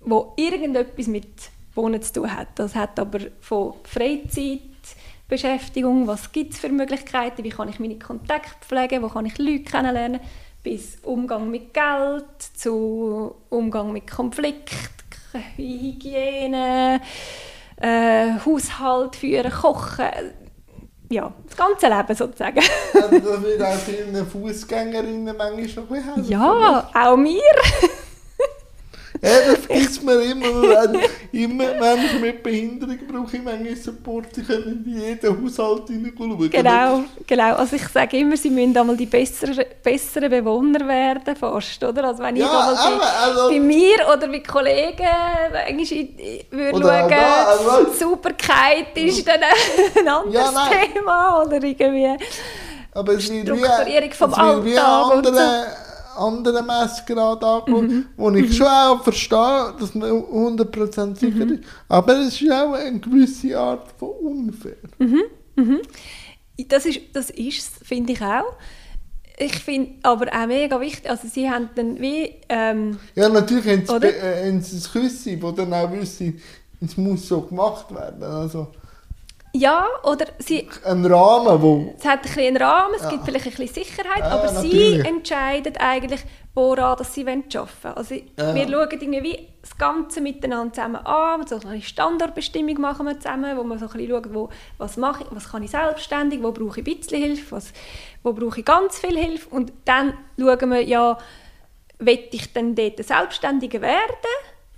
[0.00, 2.48] wo irgendetwas mit Wohnen zu tun hat.
[2.56, 8.66] Das hat aber von Freizeitbeschäftigung, was gibt es für Möglichkeiten, wie kann ich meine Kontakte
[8.66, 10.20] pflegen, wo kann ich Leute kennenlernen,
[10.62, 14.99] bis Umgang mit Geld, zu Umgang mit Konflikt,
[15.56, 17.00] Hygiene,
[17.76, 20.08] äh, Haushalt führen, kochen,
[21.10, 22.60] ja, das ganze Leben sozusagen.
[22.92, 23.10] das
[23.42, 26.24] wird auch vielen Fußgängerinnen manchmal schon helfen.
[26.28, 27.40] Ja, auch mir.
[29.20, 30.46] Das gibt mir immer.
[30.46, 31.00] Wenn,
[31.32, 34.34] immer Menschen mit Behinderung brauche ich manchmal Support.
[34.34, 36.50] Sie können in jeden Haushalt hineinschauen.
[36.50, 37.54] Genau, genau.
[37.56, 42.04] Also ich sage immer, sie müssen einmal die besseren, besseren Bewohner werden fast, oder?
[42.04, 45.06] Also wenn ich ja, einmal bei, also, bei mir oder bei Kollegen
[45.52, 46.08] manchmal
[46.50, 52.16] würde schauen, da, also, Sauberkeit ist dann ein anderes ja, Thema oder irgendwie
[52.92, 58.06] aber es Strukturierung vom Alltag anderen Messgrad angeschaut, mhm.
[58.16, 58.52] wo ich mhm.
[58.52, 61.52] schon auch verstehe, dass man 100% sicher mhm.
[61.52, 61.64] ist.
[61.88, 64.76] Aber es ist auch eine gewisse Art von unfair.
[64.98, 65.22] Mhm.
[65.56, 65.80] Mhm.
[66.68, 68.54] Das ist das ist finde ich auch.
[69.42, 72.34] Ich finde aber auch mega wichtig, also sie haben dann wie...
[72.50, 76.38] Ähm, ja, natürlich haben sie, äh, haben sie ein Küsse, wo dann auch wissen,
[76.78, 78.22] es muss so gemacht werden.
[78.22, 78.68] Also,
[79.52, 80.68] ja, oder sie...
[80.84, 81.94] Ein Rahmen, wo...
[81.98, 83.10] Es hat ein bisschen einen Rahmen, es ja.
[83.10, 85.02] gibt vielleicht ein bisschen Sicherheit, ja, aber natürlich.
[85.02, 86.20] sie entscheiden eigentlich,
[86.54, 87.96] woran dass sie arbeiten wollen.
[87.96, 88.54] Also ja.
[88.54, 93.64] wir schauen irgendwie das Ganze miteinander zusammen an, so eine Standortbestimmung machen wir zusammen, wo
[93.64, 96.80] man so ein bisschen schaut, wo, was mache ich, was kann ich selbstständig, wo brauche
[96.80, 97.72] ich ein bisschen Hilfe, was,
[98.22, 101.18] wo brauche ich ganz viel Hilfe und dann schauen wir, ja,
[101.98, 104.00] will ich denn dort Selbstständiger werden?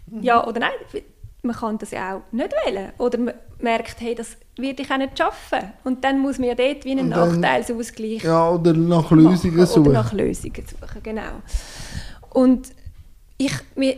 [0.07, 0.23] Mhm.
[0.23, 0.73] Ja oder nein?
[1.43, 2.93] Man kann das ja auch nicht wählen.
[2.99, 5.73] Oder man merkt, hey, das werde ich auch nicht schaffen.
[5.85, 9.67] Und dann muss man ja dort wie einen dann, Nachteilsausgleich Ja, oder nach Lösungen machen.
[9.67, 9.87] suchen.
[9.89, 11.43] Oder nach Lösungen suchen, genau.
[12.31, 12.69] Und
[13.39, 13.97] ich, mir,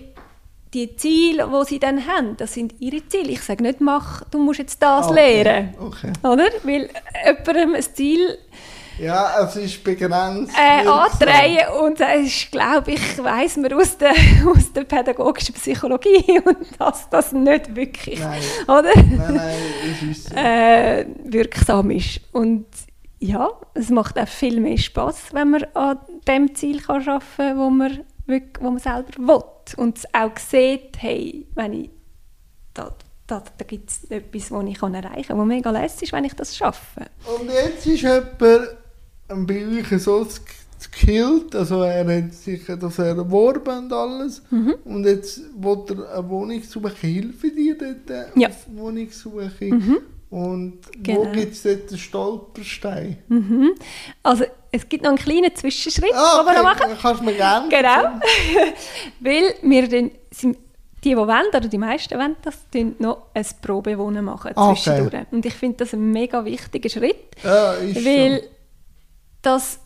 [0.73, 3.31] die Ziele, die sie dann haben, das sind ihre Ziele.
[3.31, 5.43] Ich sage nicht, mach, du musst jetzt das okay.
[5.43, 5.75] lernen.
[5.79, 6.13] Okay.
[6.23, 6.49] Oder?
[6.65, 6.91] Weil
[7.25, 8.39] jemandem ein Ziel
[8.99, 10.55] ja, es ist begrenzt.
[10.57, 14.13] Äh, andrehen und es ist, glaube ich, weiss man aus der,
[14.47, 18.43] aus der pädagogischen Psychologie und dass das nicht wirklich, nein.
[18.65, 18.93] oder?
[18.95, 20.37] Nein, nein, ist so.
[20.37, 22.21] äh, wirksam ist.
[22.33, 22.67] Und
[23.19, 27.59] ja, es macht auch viel mehr Spaß, wenn man an dem Ziel kann arbeiten kann,
[27.59, 29.45] wo man, wirklich, wo man selber will.
[29.77, 31.91] Und auch sieht, hey, wenn ich
[32.75, 32.95] da,
[33.27, 36.35] da, da gibt es etwas, das ich erreichen kann, was mega lässig ist, wenn ich
[36.35, 37.07] das schaffe.
[37.25, 38.84] Und jetzt ist jemand
[39.29, 40.27] bei euch so
[40.93, 44.43] gekillt, also er hat sich das erworben und alles.
[44.51, 44.75] Mhm.
[44.85, 46.93] Und jetzt will er eine Wohnung suchen.
[47.01, 48.49] Hilfe dir dort äh, Ja.
[48.49, 49.65] auf Wohnungssuche?
[49.65, 49.99] Mhm.
[50.31, 51.21] Und Genau.
[51.27, 53.19] wo gibt es dort einen Stolperstein?
[53.29, 53.73] Mhm.
[54.23, 56.83] Also es gibt noch einen kleinen Zwischenschritt, Ah, den wir noch machen.
[56.87, 58.21] okay, kannst du mir gerne Genau.
[59.21, 60.59] Weil wir dann, sind,
[61.05, 62.59] die, die wollen, oder die meisten wollen das,
[62.99, 64.81] noch ein Probewohnen machen Ah, okay.
[64.83, 65.27] zwischendurch.
[65.31, 68.49] Und ich finde das ein mega wichtiger Schritt, Ja, weil so.
[69.45, 69.79] Das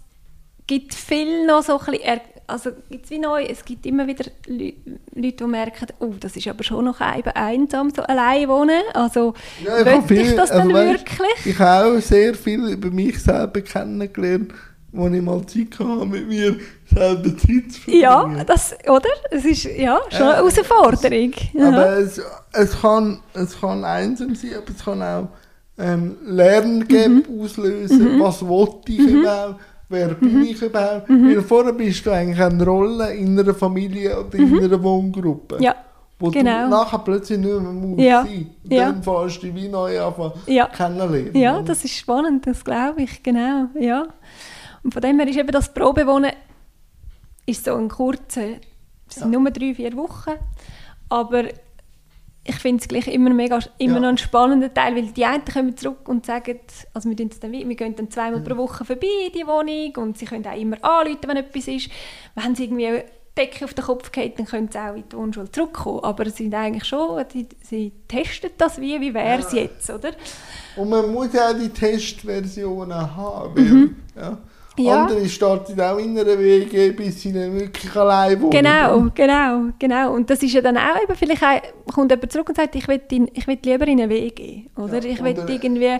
[0.66, 4.72] gibt viel noch so ein bisschen, also gibt's wie neu, es gibt immer wieder Leu-
[5.14, 8.82] Leute, die merken, oh, das ist aber schon noch eben einsam, so allein wohnen.
[8.94, 11.46] Also, Ja, ich hab ich viel- das also weisst, wirklich?
[11.46, 14.52] Ich habe auch sehr viel über mich selber kennengelernt,
[14.96, 18.00] als ich mal Zeit hatte, mit mir selber Zeit zu verbringen.
[18.00, 19.08] Ja, das, oder?
[19.30, 21.32] Es ist ja schon eine Ja, Herausforderung.
[21.52, 21.68] Ja.
[21.68, 22.20] Aber es,
[22.52, 25.28] es, kann, es kann einsam sein, aber es kann auch
[25.78, 27.40] ähm, Lerngap Mhm.
[27.40, 28.20] auslösen.
[28.20, 29.60] Was wollte ich überhaupt?
[29.90, 31.08] Wer bin ich überhaupt?
[31.08, 31.28] Mhm.
[31.28, 35.56] Weil vorher bist du eigentlich eine Rolle in einer Familie oder in einer Wohngruppe.
[35.56, 35.62] Mhm.
[35.62, 35.74] Ja,
[36.18, 36.64] Wo genau.
[36.64, 38.50] du nachher plötzlich nicht mehr musst Ja, sein.
[38.64, 38.84] Und ja.
[38.92, 40.66] dann fährst du wie neu anfangen Ja.
[40.66, 41.34] kennenlernen.
[41.34, 43.68] Ja, das ist spannend, das glaube ich, genau.
[43.80, 44.08] Ja.
[44.82, 46.32] Und von dem her ist eben das Probewohnen
[47.46, 48.56] ist so ein kurzer,
[49.08, 50.32] es sind nur drei, vier Wochen,
[51.08, 51.44] aber
[52.48, 54.00] ich finde es gleich immer, mega, immer Ja.
[54.00, 56.58] noch einen spannenden Teil, weil die einen kommen zurück und sagen,
[56.94, 60.24] also wir, dann, wir gehen dann zweimal pro Woche vorbei in die Wohnung und sie
[60.24, 61.90] können auch immer anrufen, wenn etwas ist.
[62.34, 63.04] Wenn sie irgendwie eine
[63.36, 66.00] Decke auf den Kopf geht, dann können sie auch in die Wohnschule zurückkommen.
[66.02, 69.60] Aber sie sind eigentlich schon, die, sie testen das wie, wie wäre es Ja.
[69.62, 70.10] jetzt, oder?
[70.76, 73.54] Und man muss ja auch die Testversionen haben.
[73.56, 74.38] Weil, ja.
[74.78, 75.02] Ja.
[75.04, 78.50] Andere starten auch in einer WG, bis sie dann wirklich allein wohnen.
[78.50, 80.12] Genau, genau, genau.
[80.14, 81.42] Und das ist ja dann auch eben, vielleicht
[81.92, 84.64] kommt jemand zurück und sagt, ich will, in, ich will lieber in eine WG.
[84.76, 85.98] Oder Ja, ich will irgendwie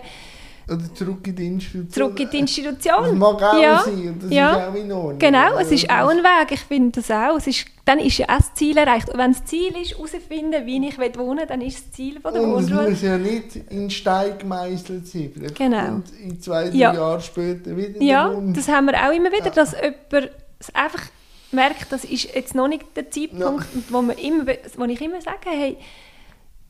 [0.71, 1.89] Oder zurück in die Institution.
[1.91, 3.17] zurück in die Das Institution.
[3.17, 3.79] mag auch ja.
[3.83, 4.07] sein.
[4.09, 4.51] und Das ja.
[4.55, 5.19] ist auch in Ordnung.
[5.19, 6.51] Genau, es ist Ja, auch ein Weg.
[6.51, 7.37] Ich finde das auch.
[7.37, 9.09] Es ist, dann ist ja auch das Ziel erreicht.
[9.09, 12.19] Und wenn das Ziel ist, herauszufinden, wie ich will wohnen will, dann ist das Ziel
[12.21, 15.31] von der Und es muss ja nicht in Stein gemeißelt sein.
[15.33, 15.85] Vielleicht Genau.
[15.85, 16.93] kommt in zwei, drei Ja.
[16.93, 19.51] Jahren später wieder Ja, das haben wir auch immer wieder, Ja.
[19.51, 21.03] dass jemand es einfach
[21.51, 24.45] merkt, das ist jetzt noch nicht der Zeitpunkt, wo, wir immer,
[24.77, 25.77] wo ich immer sage, hey,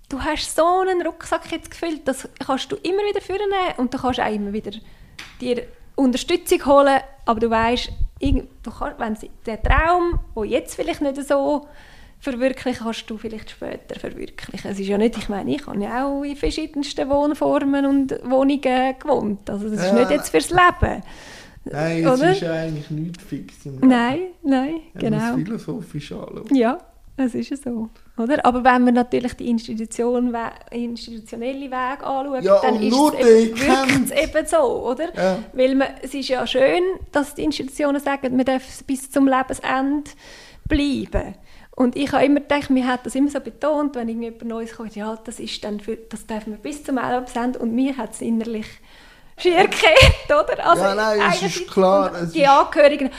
[0.10, 3.98] du hast so einen Rucksack jetzt gefüllt, das kannst du immer wieder führen und du
[3.98, 4.72] kannst auch immer wieder
[5.39, 5.63] dir
[5.95, 11.02] Unterstützung holen, aber du weißt, irgend- du kannst, wenn sie- der Traum, der jetzt vielleicht
[11.02, 11.67] nicht so
[12.22, 14.69] verwirklichen, kannst du vielleicht später verwirklichen.
[14.69, 18.95] Es ist ja nicht, ich meine, ich habe ja auch in verschiedensten Wohnformen und Wohnungen
[19.00, 21.04] gewohnt, also das ist Ja, nicht jetzt fürs Leben.
[21.65, 22.32] Nein, es Oder?
[22.32, 23.88] ist ja eigentlich nichts fix im Leben.
[23.89, 25.17] Nein, nein, genau.
[25.17, 26.52] es philosophisch anschaut.
[26.56, 26.78] Ja,
[27.17, 27.89] es ist ja so.
[28.20, 28.46] Oder?
[28.46, 30.36] Aber wenn man natürlich die Institution,
[30.72, 34.12] institutionelle Weg anschaut, Ja, dann ist es eben, wirkt kennt.
[34.12, 35.16] es eben so, oder?
[35.16, 35.40] Ja.
[35.54, 40.12] Weil man, es ist ja schön, dass die Institutionen sagen, man darf bis zum Lebensende
[40.68, 41.36] bleiben.
[41.76, 44.96] Und ich habe immer gedacht, mir hat das immer so betont, wenn irgendjemand Neues kommt,
[44.98, 48.22] ja, das ist dann für, das darf man bis zum Lebensende und mir hat es
[48.22, 48.66] innerlich
[49.38, 50.70] schier gekehrt, oder?
[50.70, 53.10] Also Ja, nein, es ist klar, es die Angehörigen,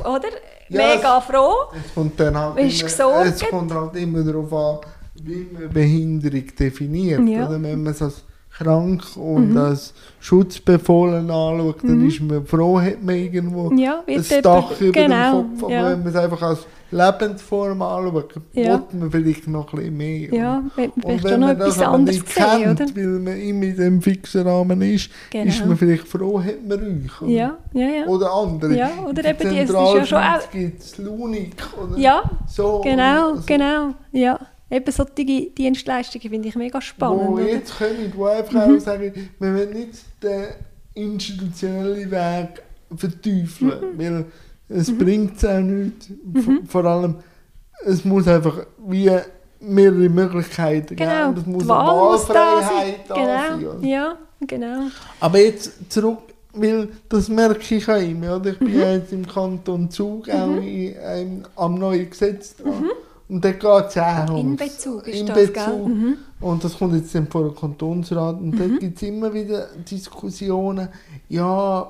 [0.00, 0.28] oder?
[0.68, 1.72] Ja, Mega froh.
[1.74, 4.90] Es kommt dann halt immer, es kommt halt immer darauf an,
[5.22, 7.26] wie man Behinderung definiert.
[7.26, 7.46] Ja.
[7.48, 8.22] Oder wenn man es als
[8.58, 14.80] krank und als Schutzbefohlen anschaut, dann ist man froh, hat man irgendwo Ja, ein Dach
[14.80, 15.64] über genau, dem Kopf.
[15.64, 15.90] Aber ja.
[15.90, 18.82] wenn man es einfach als Lebensform anschaut, Ja.
[18.98, 20.34] man vielleicht noch ein bisschen mehr.
[20.34, 22.96] Ja, Und- wenn und wenn man das aber nicht sehen, kennt, oder?
[22.96, 25.44] weil man immer in diesem fixen Rahmen ist, Genau.
[25.44, 27.22] ist man vielleicht froh, hat man euch.
[27.22, 27.30] oder?
[27.30, 28.06] Ja, ja, ja.
[28.06, 28.74] Oder andere.
[28.76, 31.56] Ja, oder In eben die- es ist ja schon auch- gibt es Lunik.
[31.80, 33.94] Oder Ja, so, genau, also, genau.
[34.12, 34.38] Ja.
[34.70, 37.22] Eben solche Dienstleistungen finde ich mega spannend.
[37.28, 37.36] Wo?
[37.36, 37.46] Mhm.
[37.46, 40.46] jetzt kommen, wo einfach auch sagen, wir wollen nicht den
[40.94, 42.62] institutionellen Weg
[42.94, 43.98] verteufeln, Mhm.
[43.98, 44.24] weil
[44.68, 46.10] es bringt es auch nicht.
[46.34, 47.14] V- Vor allem,
[47.84, 49.10] es muss einfach wie
[49.60, 51.40] mehrere Möglichkeiten Genau, geben.
[51.40, 53.58] Es muss eine Wahl da Wahlfreiheit da sein.
[53.60, 53.86] Genau, oder?
[53.86, 54.80] ja, genau.
[55.20, 56.18] Aber jetzt zurück,
[56.52, 58.36] weil das merke ich auch immer.
[58.36, 58.50] Oder?
[58.50, 58.80] Ich bin Mhm.
[58.80, 62.84] jetzt im Kanton Zug auch in, ähm, am neuen Gesetz dran.
[63.28, 65.54] Und da geht es auch In ums Bezug ist das, Inbezug.
[65.54, 65.86] gell?
[65.86, 66.16] Mhm.
[66.40, 68.40] Und das kommt jetzt dann vor den Kantonsrat.
[68.40, 70.88] Und dort gibt es immer wieder Diskussionen,
[71.28, 71.88] ja,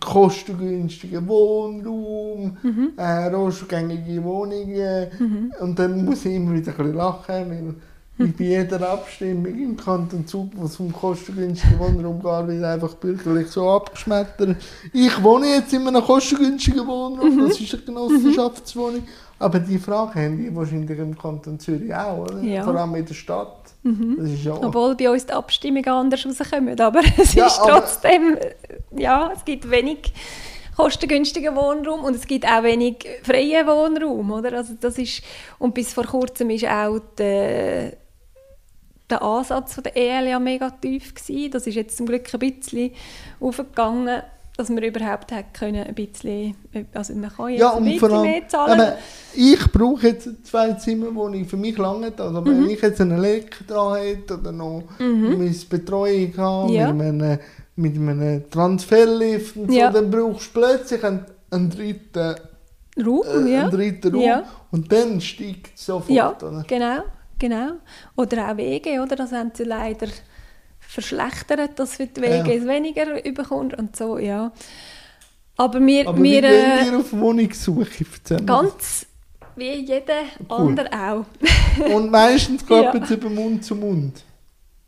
[0.00, 2.92] kostengünstiger Wohnraum, Mhm.
[2.96, 5.50] äh, rostgängige Wohnungen.
[5.60, 7.62] Und dann muss ich immer wieder ein bisschen lachen, weil
[8.18, 8.26] Mhm.
[8.30, 12.94] ich bei jeder Abstimmung im Kanton Zug, wo es um kostengünstigen Wohnraum geht, wird einfach
[12.94, 14.56] bürgerlich so abgeschmettert.
[14.92, 17.48] Ich wohne jetzt in einem kostengünstigen Wohnraum, Mhm.
[17.48, 19.02] das ist eine Genossenschaftswohnung.
[19.38, 22.40] Aber die Frage haben die wahrscheinlich im Kanton Zürich auch, oder?
[22.40, 22.62] Ja.
[22.64, 23.74] Vor allem in der Stadt.
[23.82, 26.80] Das ist ja Obwohl bei uns die Abstimmungen anders rauskommen.
[26.80, 28.36] Aber es Ja, ist trotzdem,
[28.96, 30.12] ja, es gibt wenig
[30.76, 34.54] kostengünstigen Wohnraum und es gibt auch wenig freien Wohnraum, oder?
[34.54, 35.22] Also das ist,
[35.58, 37.92] und bis vor kurzem ist auch der,
[39.08, 41.50] der Ansatz von der EL ja mega tief gewesen.
[41.50, 42.90] Das ist jetzt zum Glück ein bisschen
[43.40, 44.22] aufgegangen,
[44.56, 46.54] dass man überhaupt hat können, ein bisschen,
[46.94, 48.80] also man kann jetzt Ja, ein bisschen allem, mehr zahlen.
[48.80, 48.92] eben,
[49.54, 52.70] ich brauche jetzt zwei Zimmerwohnungen, für mich lange also wenn Mhm.
[52.70, 56.92] ich jetzt einen Elektro dran hätte oder noch meine Betreuung habe, Ja.
[56.92, 57.38] mit, einem,
[57.76, 59.90] mit einem Transferlift und so, Ja.
[59.90, 62.34] dann brauchst du plötzlich einen, einen dritten,
[63.04, 64.42] Raum, äh, einen dritten Raum Ja.
[64.70, 66.64] und dann steigt es sofort, Ja, oder?
[66.66, 67.00] genau,
[67.38, 67.72] genau.
[68.16, 69.16] Oder auch Wege, oder?
[69.16, 70.06] Das haben sie leider
[70.96, 72.58] verschlechtert, dass für die Wege Ja.
[72.60, 74.50] es weniger überkommt und so, ja.
[75.58, 78.04] Aber wir, Aber wir wie äh, wir auf Wohnungssuche?
[78.30, 79.06] Mir ganz
[79.56, 80.56] wie jeder Cool.
[80.68, 81.24] andere auch.
[81.94, 82.90] Und meistens Ja.
[82.92, 84.22] geht es über Mund zu Mund,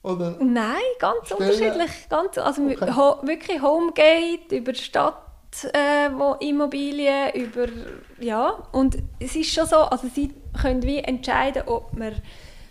[0.03, 0.37] oder?
[0.41, 1.91] Nein, ganz Stellen- unterschiedlich.
[2.11, 2.77] Ganz, also Okay.
[2.81, 5.17] wir- ho, wirklich Homegate, über die Stadt,
[5.73, 7.67] äh, wo Immobilien, über,
[8.21, 8.51] ja.
[8.73, 12.13] Und es ist schon so, also sie können wie entscheiden, ob man,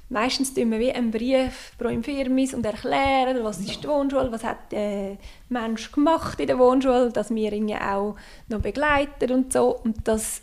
[0.09, 4.43] meistens tun wir wie einen Brief pro Infirmis und erklären, was ist die Wohnschule, was
[4.43, 5.17] hat der
[5.49, 8.15] Mensch gemacht in der Wohnschule, dass wir ihn ja auch
[8.47, 9.77] noch begleiten und so.
[9.83, 10.41] Und das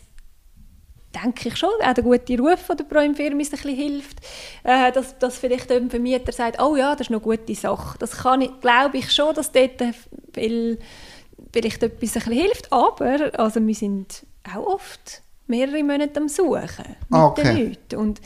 [1.23, 4.19] denke ich schon, auch der gute Ruf von der Pro Infirmis ein bisschen hilft,
[4.63, 7.97] äh, dass, dass vielleicht ein Vermieter sagt, oh ja, das ist noch eine gute Sache.
[7.99, 9.81] Das kann ich, glaube ich schon, dass dort
[10.33, 10.77] viel,
[11.53, 16.85] vielleicht etwas ein bisschen hilft, aber also wir sind auch oft mehrere Monate am Suchen
[16.87, 17.43] mit Ah, okay.
[17.43, 17.95] den Leuten.
[17.95, 18.21] Und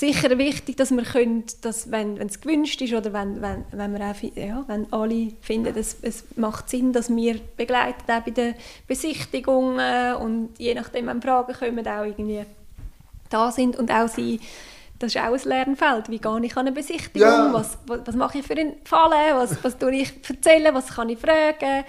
[0.00, 3.92] sicher wichtig, dass wir können, dass wenn, wenn es gewünscht ist oder wenn, wenn, wenn,
[3.92, 8.30] wir auch, ja, wenn alle finden, es, es macht Sinn, dass wir begleiten auch bei
[8.30, 8.54] den
[8.86, 12.42] Besichtigungen und je nachdem, wenn Fragen kommen, auch irgendwie
[13.30, 14.40] da sind und auch sie
[14.98, 16.08] das ist auch ein Lernfeld.
[16.08, 17.28] Wie gehe ich an eine Besichtigung?
[17.28, 17.52] Ja.
[17.52, 19.12] Was, was, was mache ich für einen Fall?
[19.34, 20.74] Was, was tue ich erzählen?
[20.74, 21.84] Was kann ich fragen?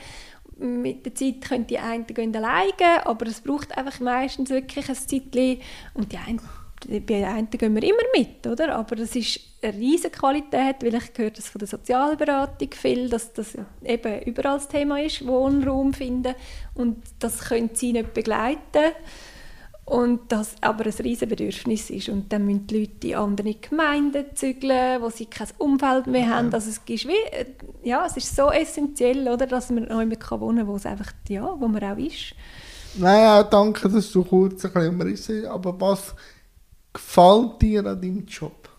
[0.58, 4.95] Mit der Zeit können die einen gehen alleine, aber es braucht einfach meistens wirklich ein
[4.95, 5.62] Zeitchen.
[5.93, 6.39] Und die einen,
[6.88, 8.76] bei einen gehen wir immer mit, oder?
[8.76, 13.34] Aber das ist eine riesige Qualität, weil ich gehört das von der Sozialberatung viel, dass
[13.34, 16.36] das eben überall das Thema ist, Wohnraum finden.
[16.74, 18.94] Und das können sie nicht begleiten.
[19.86, 22.10] Und das aber ein riesiges Bedürfnis ist.
[22.10, 26.54] Und dann müssen die Leute in andere Gemeinden zügeln, wo sie kein Umfeld mehr haben.
[26.54, 30.58] Also es, ist wie, ja, es ist so essentiell, oder, dass man noch jemand wohnen
[30.60, 32.36] kann, wo es einfach, ja, wo man auch ist.
[32.98, 36.13] Naja, danke, dass du kurz ein bisschen umrissen Aber was
[36.93, 38.69] gefällt dir an deinem Job?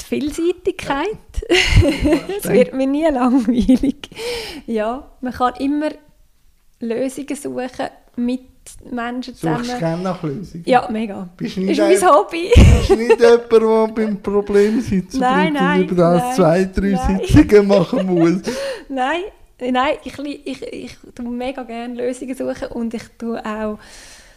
[0.00, 1.06] Die Vielseitigkeit.
[2.38, 4.10] es wird mir nie langweilig.
[4.66, 5.90] Ja, man kann immer
[6.80, 8.40] Lösungen suchen mit
[8.90, 9.78] Menschen Suchst du zusammen.
[9.78, 10.64] gerne nach Lösungen?
[10.66, 11.28] Ja, mega.
[11.36, 12.50] Bist ist nicht mein ein- Hobby.
[12.54, 16.64] Bist du nicht jemand, der beim Problem sitzen Nein, nein, und über das nein, zwei,
[16.64, 17.20] drei nein.
[17.26, 18.40] Sitzungen machen muss?
[18.88, 19.22] Nein,
[19.58, 23.78] nein ich, li- ich, ich tue mega gerne Lösungen suchen und ich tue auch,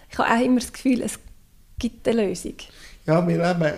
[0.10, 1.20] ich habe auch immer das Gefühl, es
[1.80, 2.54] gibt eine Lösung.
[3.06, 3.74] Ja, wir eben,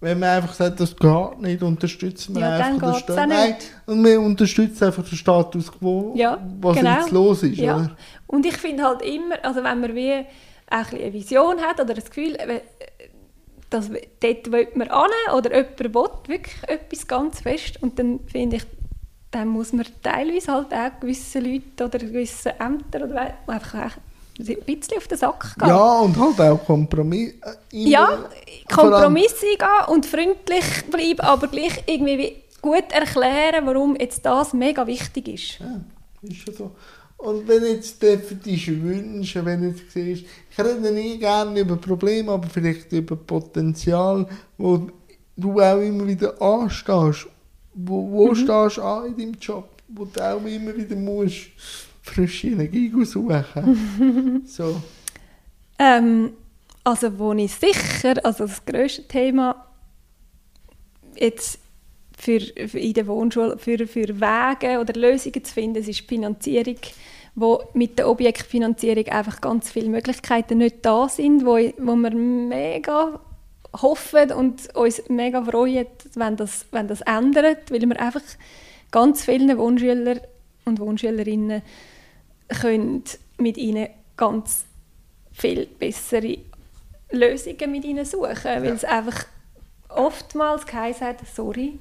[0.00, 3.26] wenn man einfach sagt, das geht nicht, unterstützen wir Ja, einfach den Status.
[3.26, 3.54] Nein,
[3.86, 6.98] und wir unterstützen einfach den Status quo, Ja, was genau.
[7.00, 7.76] jetzt los ist, Ja.
[7.76, 7.96] oder?
[8.26, 10.24] Und ich finde halt immer, also wenn man wie
[10.70, 12.60] eine Vision hat oder das Gefühl, äh,
[13.70, 18.56] dass dort will man an oder jemand will wirklich etwas ganz fest und dann finde
[18.56, 18.62] ich,
[19.30, 23.98] dann muss man teilweise halt auch gewissen Leuten oder gewissen Ämtern oder einfach
[24.38, 25.68] ein bisschen auf den Sack gehen.
[25.68, 27.34] Ja, und halt auch Kompromiss.
[27.42, 28.30] Äh, Ja,
[28.72, 34.86] Kompromisse eingehen und freundlich bleiben, aber gleich irgendwie wie gut erklären, warum jetzt das mega
[34.86, 35.58] wichtig ist.
[35.60, 35.80] Ja,
[36.22, 36.70] ist schon so.
[37.18, 41.76] Und wenn jetzt für dich wünschen, wenn du jetzt siehst, ich rede nie gerne über
[41.76, 44.24] Probleme, aber vielleicht über Potenzial,
[44.56, 44.88] wo
[45.36, 47.26] du auch immer wieder anstehst.
[47.74, 48.12] Wo, Mhm.
[48.12, 49.68] wo stehst du an in deinem Job?
[49.88, 51.48] Wo du auch immer wieder musst
[52.08, 54.42] frische Energie suchen.
[54.46, 54.80] so.
[55.78, 56.32] Ähm,
[56.84, 59.66] also wo ich sicher, also das grösste Thema
[61.16, 61.58] jetzt
[62.16, 66.76] für, für in der Wohnschule für, für Wege oder Lösungen zu finden, ist die Finanzierung,
[67.34, 73.20] wo mit der Objektfinanzierung einfach ganz viele Möglichkeiten nicht da sind, wo, wo wir mega
[73.80, 78.22] hoffen und uns mega freuen, wenn das, wenn das ändert, weil wir einfach
[78.90, 80.20] ganz vielen Wohnschüler
[80.64, 81.62] und Wohnschülerinnen
[82.48, 83.04] können
[83.38, 84.64] mit ihnen ganz
[85.32, 86.38] viel bessere
[87.10, 89.26] Lösungen mit ihnen suchen, weil es einfach
[89.88, 91.78] oftmals geheißen hat, sorry,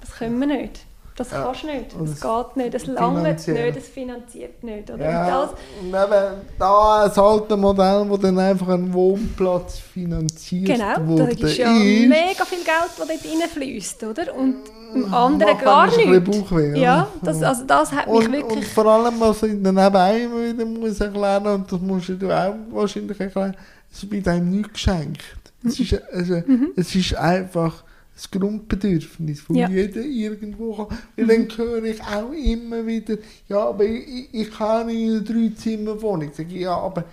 [0.00, 0.84] das können wir nicht.
[1.16, 1.44] Das Ja.
[1.44, 4.90] kannst du nicht, das es geht nicht, das langt nicht, das finanziert nicht.
[4.90, 5.04] Oder?
[5.10, 5.42] Ja,
[5.80, 11.06] Und das, eben da ein altes Modell, wo dann einfach ein Wohnplatz finanziert genau, da
[11.06, 14.34] wurde, ist ja mega viel Geld, das dort reinfließt, oder?
[14.34, 14.56] Und
[14.92, 16.24] im anderen macht gar manchmal ein nicht.
[16.24, 16.78] bisschen Bauchweh, oder?
[16.78, 18.66] Ja, das, also das hat mich und, und wirklich...
[18.68, 23.20] vor allem, was ich dann eben wieder muss erklären und das musst du auch wahrscheinlich
[23.20, 23.56] erklären,
[23.92, 25.22] es wird einem nichts geschenkt.
[25.64, 26.42] Es ist, also,
[26.76, 27.84] es ist einfach
[28.16, 29.60] ein Grundbedürfnis von Mhm.
[29.62, 29.68] Ja.
[29.68, 29.74] Mhm.
[29.76, 30.72] jedem irgendwo.
[30.86, 30.98] Kann.
[31.16, 33.16] Weil dann höre ich auch immer wieder,
[33.48, 34.50] ja, aber ich, ich,
[34.88, 36.30] in einer Dreizimmerwohnung.
[36.32, 37.04] Sag ich, ja, aber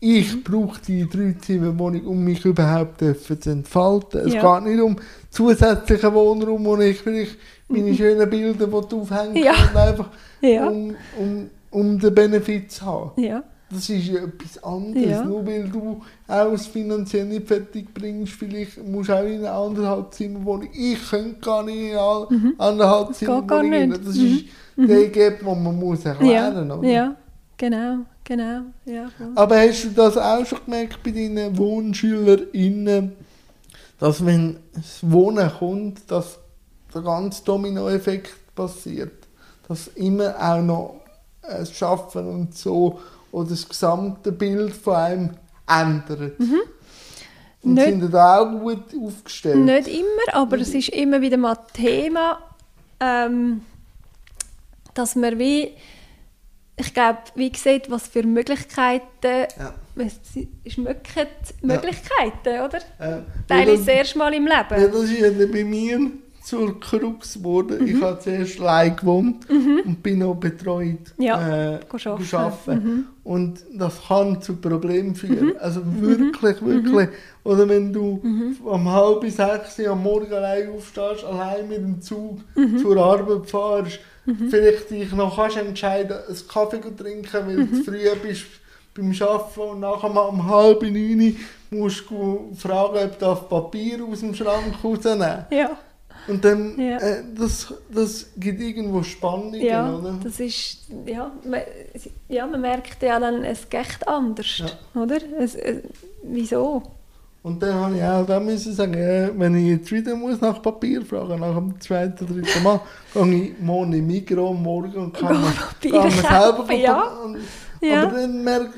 [0.00, 0.42] ich Mhm.
[0.42, 4.20] brauche die Dreizimmerwohnung, um mich überhaupt dürfen zu entfalten.
[4.26, 4.58] Es Ja.
[4.58, 4.96] geht nicht um
[5.30, 7.36] zusätzlichen Wohnraum, wo ich vielleicht
[7.68, 9.36] meine schönen Bilder die aufhängen Mhm.
[9.44, 9.52] Ja.
[9.52, 10.10] und einfach
[10.68, 13.22] um, um, um den Benefit zu haben.
[13.22, 13.42] Ja,
[13.74, 15.10] Das ist ja etwas anderes.
[15.10, 15.24] Ja.
[15.24, 19.50] Nur weil du auch es finanziell nicht fertig bringst, vielleicht musst du auch in eine
[19.52, 20.68] anderthalb Zimmerwohnung.
[20.72, 23.12] Ich könnte gar nicht in eine anderthalb Mhm.
[23.12, 23.88] Das Zimmerwohnung rein.
[23.90, 24.06] nicht.
[24.06, 24.26] Das Mhm.
[24.26, 24.44] ist
[24.90, 26.86] der Gap, den man muss erklären ja, muss.
[26.86, 27.16] ja,
[27.56, 28.60] genau, genau.
[28.84, 29.28] Ja, voll.
[29.34, 33.12] Aber hast du das auch schon gemerkt bei deinen WohnschülerInnen,
[33.98, 36.38] dass wenn das Wohnen kommt, dass
[36.94, 39.12] der ganze Dominoeffekt passiert?
[39.68, 41.00] Dass immer auch noch
[41.42, 42.98] das Schaffen und so
[43.34, 45.30] oder das gesamte Bild von einem
[45.68, 46.38] ändert.
[46.38, 46.60] Und Mhm.
[47.74, 49.56] Nicht- sind da auch gut aufgestellt?
[49.56, 52.38] Nicht immer, aber es ist immer wieder mal Thema,
[53.00, 53.62] ähm,
[54.92, 55.72] dass man wie,
[56.76, 59.74] ich glaube, wie sieht, was für Möglichkeiten, Ja.
[59.96, 60.20] es
[60.72, 61.26] schmecken
[61.62, 62.78] Möglichkeiten, oder?
[62.98, 64.92] Äh, Teile das- das erste Mal im Ja, Leben.
[64.92, 66.10] das ist ja bei mir
[66.44, 67.78] zur Krux geworden.
[67.80, 67.86] Mhm.
[67.86, 71.14] Ich habe zuerst allein gewohnt und bin noch betreut.
[71.18, 71.80] Ja, äh,
[72.32, 72.84] arbeiten.
[72.84, 73.04] Mhm.
[73.24, 75.56] Und das kann zu Problemen führen.
[75.58, 77.08] Also wirklich, wirklich.
[77.44, 78.56] Oder wenn du Mhm.
[78.62, 82.78] um halb sechs am Morgen allein aufstehst, allein mit dem Zug Mhm.
[82.78, 84.00] zur Arbeit fahrst,
[84.50, 87.70] vielleicht dich noch kannst entscheiden, einen Kaffee zu trinken, weil Mhm.
[87.70, 88.44] du früh bist
[88.94, 91.36] beim Arbeiten und nachher mal um halb neun
[91.70, 95.70] musst du fragen, ob du das Papier aus dem Schrank rausnehmen Ja,
[96.26, 96.98] Und dann, Ja.
[96.98, 100.18] äh, das, das gibt irgendwo Spannungen, ja, oder?
[100.22, 101.60] das ist, ja, man,
[102.28, 105.00] ja, man merkt ja dann, es geht anders, Ja.
[105.02, 105.18] oder?
[105.38, 105.82] Es, äh,
[106.22, 106.82] wieso?
[107.42, 110.62] Und dann habe ich auch da müssen sagen, ja, wenn ich jetzt wieder muss nach
[110.62, 112.80] Papier fragen, nach dem zweiten, dritten Mal,
[113.12, 117.02] gehe ich morgen in Mikro am Morgen und kann mir, selber kaufen, ja.
[117.22, 117.36] und,
[117.82, 118.04] Ja.
[118.04, 118.70] Aber dann merke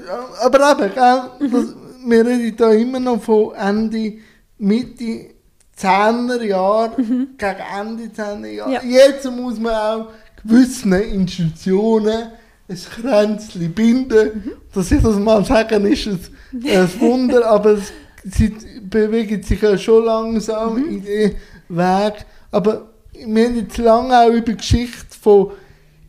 [0.43, 1.75] aber eben, gell, das,
[2.07, 4.15] wir reden da immer noch von Ende,
[4.59, 5.36] Mitte
[5.79, 8.69] 10er Jahre, gegen Ende 10er Jahre.
[8.69, 8.75] Mhm.
[8.91, 9.07] Ja.
[9.07, 10.09] Jetzt muss man auch
[10.43, 12.29] gewissen Institutionen
[12.69, 14.43] ein Kränzchen binden.
[14.45, 14.53] Mhm.
[14.75, 16.19] Dass ich das mal sagen, ist ein,
[16.65, 17.93] ein Wunder, aber es,
[18.25, 20.89] sie bewegen sich ja schon langsam Mhm.
[20.89, 21.35] in den
[21.69, 22.25] Weg.
[22.51, 25.51] Aber wir haben jetzt lange auch über die Geschichte von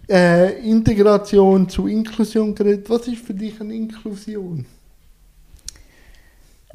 [0.09, 2.89] äh, Integration zu Inklusion geredet.
[2.89, 4.65] Was ist für dich eine Inklusion?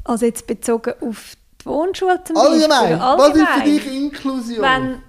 [0.03, 2.99] Also jetzt bezogen auf die Wohnschule zum Allgemein.
[2.99, 2.99] Beispiel.
[2.99, 4.61] Was ist für dich Inklusion?
[4.61, 5.01] wenn,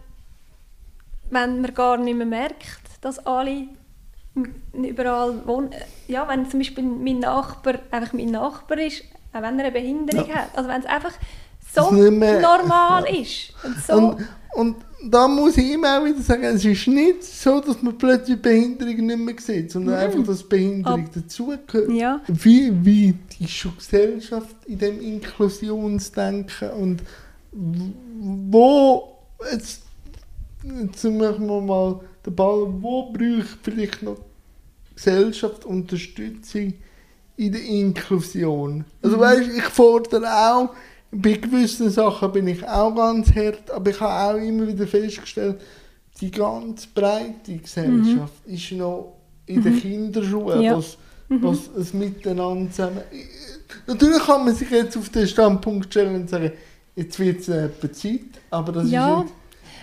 [1.31, 3.69] wenn man gar nicht mehr merkt, dass alle
[4.73, 5.71] überall wohnen.
[6.09, 9.03] Ja, wenn zum Beispiel mein Nachbar einfach mein Nachbar ist,
[9.33, 10.37] auch wenn er eine Behinderung Ja.
[10.37, 10.49] hat.
[10.57, 11.13] Also wenn es einfach
[11.75, 13.53] so normal ist.
[13.65, 14.77] Und so, Und, und
[15.11, 19.07] da muss ich immer auch wieder sagen, es ist nicht so, dass man plötzlich Behinderung
[19.07, 21.91] nicht mehr sieht, sondern einfach, dass Behinderung dazugehört.
[21.91, 27.03] ja, Wie weit ist schon Gesellschaft in dem Inklusionsdenken und
[27.53, 29.19] wo,
[29.53, 29.83] jetzt,
[30.63, 34.17] jetzt machen wir mal den Ball, wo braucht vielleicht noch
[34.95, 36.75] Gesellschaft Unterstützung
[37.37, 38.85] in der Inklusion?
[39.03, 40.71] Also weißt, ich fordere auch,
[41.15, 45.61] bei gewissen Sachen bin ich auch ganz hart, aber ich habe auch immer wieder festgestellt,
[46.21, 49.15] die ganz breite Gesellschaft ist noch
[49.47, 50.77] in den Kinderschuhen, Ja.
[50.77, 50.97] was,
[51.29, 53.01] was es miteinander zusammen...
[53.87, 56.53] Natürlich kann man sich jetzt auf den Standpunkt stellen und sagen,
[56.95, 59.19] jetzt wird es etwa Zeit, aber das Ja.
[59.21, 59.35] ist nicht...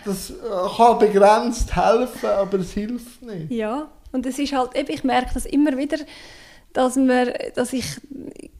[0.03, 0.33] Das äh,
[0.77, 3.51] kann begrenzt helfen, aber es hilft nicht.
[3.51, 3.87] ja.
[4.13, 5.97] Und es ist halt, ich merke das immer wieder,
[6.73, 7.85] dass, man, dass ich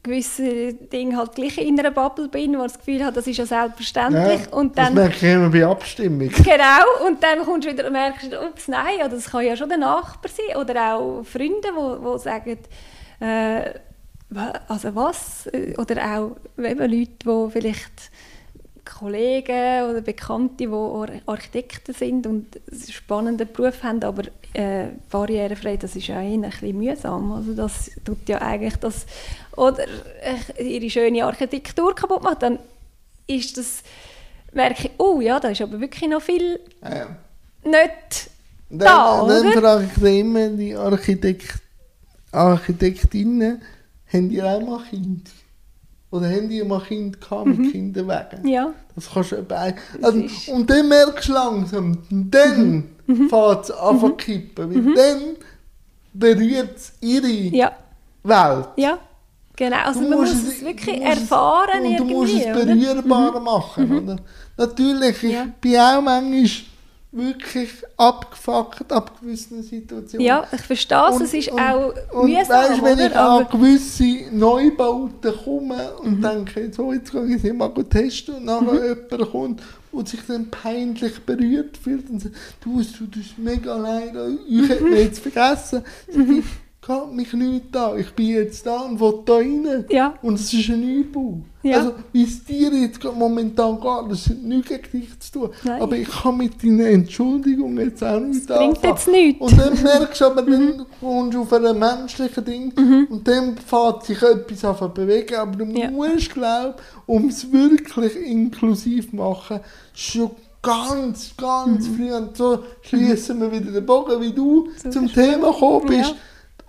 [0.02, 3.36] gewisse Dinge halt gleich in einer Bubble bin, wo ich das Gefühl habe, das ist
[3.36, 4.52] ja selbstverständlich.
[4.52, 6.28] und das dann merke ich immer bei Abstimmung.
[6.28, 9.68] Genau, und dann kommst du wieder und merkst, ups, nein, oder das kann ja schon
[9.68, 12.58] der Nachbar sein oder auch Freunde, die wo, wo sagen,
[13.20, 13.74] äh,
[14.68, 15.46] also was?
[15.46, 18.10] Äh, Oder auch eben Leute, die vielleicht
[19.02, 24.24] Kollegen oder Bekannte, die Ar- Architekten sind und einen spannenden Beruf haben, aber
[24.54, 27.32] äh, barrierefrei, das ist ja ein bisschen mühsam.
[27.32, 29.06] Also das tut ja eigentlich das,
[29.56, 29.84] oder
[30.58, 32.58] äh, ihre schöne Architektur kaputt macht, dann
[33.26, 33.82] ist das,
[34.52, 37.16] merke ich, oh ja, da ist aber wirklich noch viel Ja, ja.
[37.64, 38.30] nicht
[38.70, 39.52] Dann, da, dann oder?
[39.52, 41.60] frage ich immer, die Architekt,
[42.32, 43.62] Architektinnen,
[44.12, 45.30] haben die auch mal Kinder?
[46.12, 48.46] Oder haben die mal Kinder gehabt mit Kinderwegen?
[48.46, 53.28] Ja, Das kannst du ein- also, ist- Und dann merkst du langsam, dann Mhm.
[53.28, 54.74] fängt es an zu kippen.
[54.86, 55.22] Weil dann
[56.12, 57.72] berührt es ihre ja,
[58.22, 58.68] Welt.
[58.76, 58.98] ja.
[59.56, 62.86] Genau, also Du man muss es wirklich musst es- erfahren Und du musst es irgendwie,
[62.88, 63.02] oder?
[63.02, 64.16] berührbar machen, oder?
[64.56, 65.46] Natürlich, ich Ja.
[65.60, 66.46] bin auch manchmal
[67.12, 70.26] wirklich abgefuckt ab gewissen Situationen.
[70.26, 73.06] Ja, ich verstehe es, es ist und- auch Und mühsam, weißt, wenn oder?
[73.06, 73.18] ich Mhm.
[73.18, 78.44] an gewisse Neubauten komme und denke, so, jetzt gehe ich sie mal gut testen und
[78.46, 82.34] nachher jemand kommt und sich dann peinlich berührt fühlt und sagt,
[82.64, 84.12] du, es tut uns mega leid,
[84.48, 85.82] ich hätte mich jetzt vergessen.
[86.08, 86.44] Ich,
[86.84, 89.84] geht mich nicht da, ich bin jetzt da und will da rein.
[89.88, 91.38] ja, Und es ist ein Neubau.
[91.62, 91.76] Ja.
[91.78, 95.50] Also, wie es dir jetzt momentan geht, das hat nichts gegen dich zu tun.
[95.62, 95.80] Nein.
[95.80, 98.94] Aber ich kann mit deiner Entschuldigung jetzt auch nicht bringt anfangen.
[98.96, 99.40] jetzt nichts.
[99.40, 100.50] Und dann merkst du aber, Mhm.
[100.78, 102.72] dann kommst du auf ein menschliches Ding
[103.08, 105.36] und dann fährt sich etwas an zu bewegen.
[105.36, 105.88] Aber du Ja.
[105.88, 106.74] musst, glaube
[107.06, 109.60] um es wirklich inklusiv zu machen,
[109.94, 111.94] schon ganz, ganz Mhm.
[111.96, 116.10] früh, und so schließen wir wieder den Bogen, wie du So zum Thema gekommen bist.
[116.10, 116.16] Ja.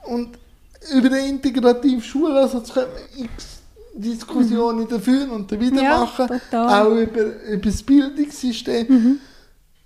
[0.06, 0.30] Und
[0.95, 3.32] über die integrative Schule, also können wir x
[3.95, 5.78] Diskussionen dafür und Mhm.
[5.78, 6.84] Ja, machen, total.
[6.88, 9.20] auch über, über das Bildungssystem.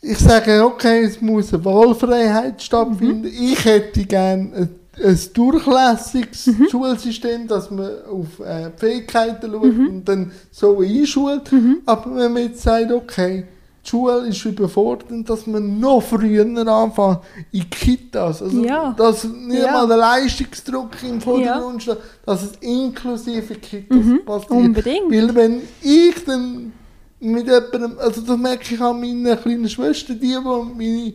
[0.01, 3.25] Ich sage, okay, es muss eine Wahlfreiheit stattfinden.
[3.25, 4.69] Ich hätte gerne ein,
[5.03, 11.51] ein durchlässiges Schulsystem, dass man auf äh, Fähigkeiten schaut und dann so einschult.
[11.85, 13.45] Aber wenn man jetzt sagt, okay,
[13.87, 17.19] die Schule ist überfordert, dass man noch früher anfängt,
[17.53, 18.93] in Kitas, also Ja.
[18.97, 19.71] dass nicht Ja.
[19.71, 24.51] mal der Leistungsdruck im Vordergrund steht, dass es inklusive Kitas passiert.
[24.51, 25.09] unbedingt.
[25.09, 26.73] Weil wenn ich dann
[27.21, 31.13] mit jemandem, also das merke ich an meiner kleinen Schwester, die, die meine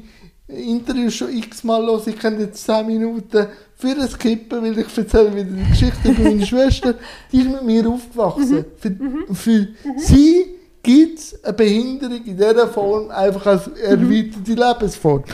[0.49, 3.47] Interviews schon x-mal hören, ich kann jetzt 10 Minuten
[3.77, 6.95] für das Kippen, weil ich erzähle wieder die Geschichte über meine Schwester,
[7.31, 8.65] die ist mit mir aufgewachsen.
[8.79, 8.97] Für,
[9.35, 9.69] für
[9.99, 10.47] sie
[10.83, 15.25] gibt es eine Behinderung in dieser Form einfach als erweiterte Lebensform.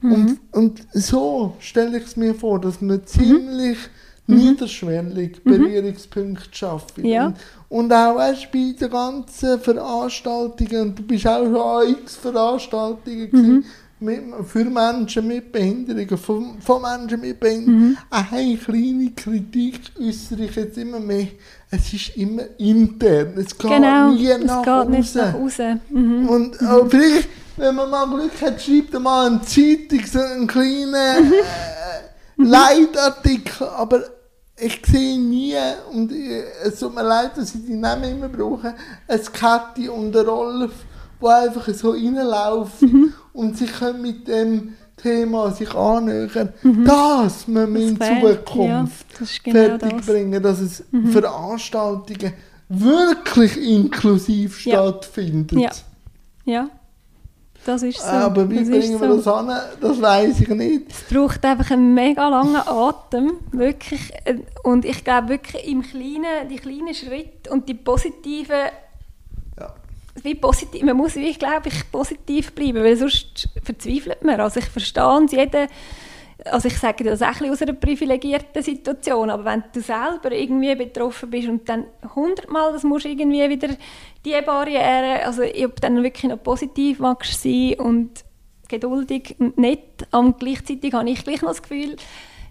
[0.00, 3.78] Und, und so stelle ich es mir vor, dass man ziemlich
[4.28, 6.98] niederschwellig Berührungspunkte schafft.
[6.98, 7.26] Ja.
[7.26, 7.36] Und,
[7.68, 13.64] und auch weißt, bei den ganzen Veranstaltungen, du bist auch schon an x Veranstaltungen gewesen,
[14.00, 17.98] mit, für Menschen mit Behinderungen, von, von Menschen mit Behinderungen.
[18.10, 21.28] Eine kleine Kritik äußere ich jetzt immer mehr.
[21.70, 23.34] Es ist immer intern.
[23.36, 25.20] Es geht Genau, nie es nach geht nicht außen.
[25.20, 25.80] nach außen.
[25.90, 26.28] Mhm.
[26.28, 30.46] Und aber vielleicht, wenn man mal Glück hat, schreibt er mal eine Zeitung, so einen
[30.46, 33.66] kleinen äh, Leitartikel.
[33.68, 34.02] Aber
[34.56, 35.54] ich sehe nie,
[35.92, 38.74] und äh, es tut mir leid, dass ich die Namen immer brauche,
[39.06, 40.72] eine Kette und eine Rolf,
[41.20, 46.52] die einfach so reinlaufen und sie können mit dem Thema sich annähern.
[46.84, 50.06] Das müssen wir in Zukunft ja, genau fertig das.
[50.06, 52.32] bringen, dass es Veranstaltungen
[52.68, 54.74] wirklich inklusiv Ja.
[54.90, 55.58] stattfinden.
[55.58, 55.70] Ja.
[56.44, 56.70] Ja,
[57.66, 58.06] das ist so.
[58.06, 59.16] Aber wie das bringen wir so.
[59.16, 59.50] das an?
[59.80, 60.90] Das weiß ich nicht.
[60.90, 64.10] Es braucht einfach einen mega langen Atem, wirklich.
[64.24, 68.56] Äh, Und ich glaube wirklich im Kleinen, die kleinen Schritte und die positiven.
[70.24, 74.40] Wie positiv, man muss, wie glaube ich, positiv bleiben, weil sonst verzweifelt man.
[74.40, 75.66] Also ich verstehe es, jeder,
[76.44, 80.74] also ich sage das auch ein aus einer privilegierten Situation, aber wenn du selber irgendwie
[80.74, 83.68] betroffen bist und dann hundertmal, das musst irgendwie wieder
[84.24, 88.24] die Barriere, also ob du dann wirklich noch positiv magst sein und
[88.68, 91.96] geduldig und nett, aber gleichzeitig habe ich gleich noch das Gefühl,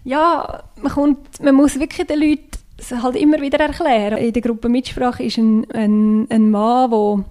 [0.04, 4.18] ja, man, kommt, man muss wirklich den Leuten halt immer wieder erklären.
[4.18, 7.24] In der Gruppe Mitsprache ist ein, ein, ein Mann, der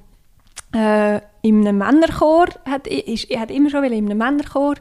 [0.74, 4.76] äh, in einem Männerchor hat, ist, er hat immer schon in einem Männerchor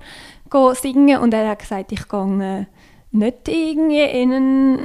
[0.51, 2.67] gehen singen und er hat gesagt, ich gehe äh,
[3.13, 4.79] nicht irgendwie in einen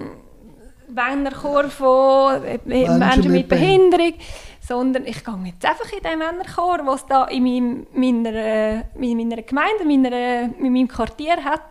[0.89, 4.13] Männerchor von äh, Menschen, mit mit Behinderung,
[4.61, 9.17] sondern ich gehe jetzt einfach in den Männerchor, was da in meinem, meiner, äh, in
[9.17, 11.61] meiner Gemeinde, meiner, in meinem Quartier hat.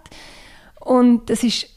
[0.81, 1.69] Und das ist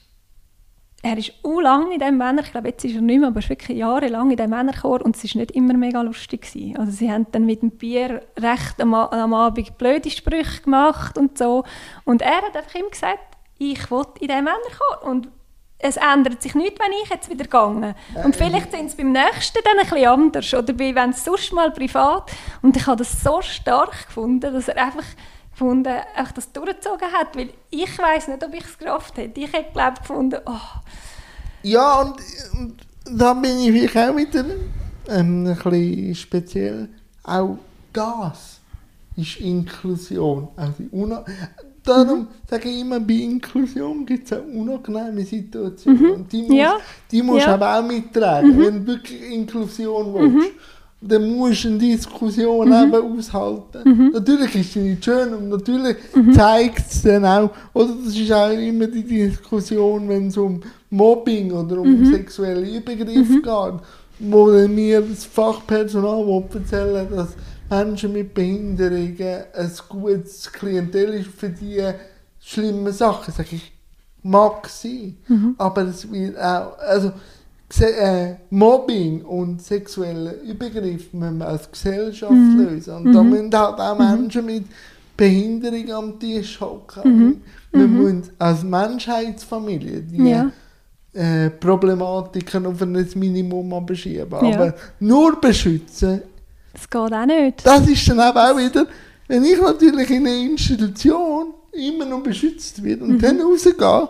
[1.05, 3.39] er ist auch lange in diesem Männer, ich glaube jetzt ist er nicht mehr, aber
[3.39, 6.41] er ist wirklich jahrelang in diesem Männerchor und es war nicht immer mega lustig.
[6.41, 6.77] Gewesen.
[6.77, 11.37] Also sie haben dann mit dem Bier recht am, am Abend blöde Sprüche gemacht und
[11.37, 11.65] so.
[12.05, 13.19] Und er hat einfach immer gesagt,
[13.57, 15.03] ich will in diesem Männerchor.
[15.03, 15.27] Und
[15.77, 17.95] es ändert sich nichts, wenn ich jetzt wieder gehe.
[18.23, 20.53] Und vielleicht sind es beim nächsten dann ein bisschen anders.
[20.53, 22.31] Oder wenn es sonst mal privat.
[22.61, 25.05] Und ich habe das so stark gefunden, dass er einfach
[25.53, 29.39] gefunden, einfach das durchgezogen hat, weil ich weiß nicht, ob ich es geschafft hätte.
[29.39, 30.79] Ich hätte glaube gefunden, oh,
[31.63, 32.15] Ja, und,
[32.59, 32.75] und
[33.19, 34.45] da bin ich vielleicht auch wieder
[35.09, 36.89] ähm, ein bisschen speziell.
[37.23, 37.57] Auch
[37.93, 38.59] das
[39.15, 40.47] ist Inklusion.
[40.55, 41.23] Also una
[41.85, 42.27] Darum Mhm.
[42.49, 46.11] sage ich immer, bei Inklusion gibt es auch unangenehme Situationen.
[46.11, 46.55] Und die musst, Mhm.
[46.57, 46.77] Ja.
[47.11, 47.57] die musst Ja.
[47.57, 47.59] Mhm.
[47.59, 50.51] du aber auch mittragen, wenn du wirklich Inklusion willst.
[51.05, 52.93] Dann musst du eine Diskussion Mhm.
[52.93, 54.11] eben aushalten.
[54.13, 55.97] Natürlich ist sie nicht schön und natürlich
[56.33, 61.51] zeigt es dann auch, oder das ist auch immer die Diskussion, wenn es um Mobbing
[61.51, 62.05] oder um Mhm.
[62.05, 63.73] sexuelle Übergriffe geht,
[64.19, 67.35] wo dann mir das Fachpersonal erzählen dass
[67.69, 71.95] Menschen mit Behinderungen ein gutes Klientel ist für diese
[72.39, 73.33] schlimmen Sachen.
[73.35, 73.71] Sag ich,
[74.21, 75.17] mag sein,
[75.57, 77.11] aber es wird auch, also
[77.81, 82.93] äh, Mobbing und sexuelle Übergriffe müssen wir als Gesellschaft lösen.
[82.97, 84.65] Und da müssen halt auch Menschen mit
[85.17, 87.41] Behinderung am Tisch hocken.
[87.71, 90.51] Wir müssen als Menschheitsfamilie die Ja.
[91.13, 94.27] äh, Problematiken auf ein Minimum beschieben.
[94.31, 94.37] Ja.
[94.55, 96.21] Aber nur beschützen,
[96.73, 97.65] Das geht auch nicht.
[97.65, 98.87] das ist dann eben auch wieder,
[99.27, 104.09] wenn ich natürlich in einer Institution immer noch beschützt werde und dann rausgehe,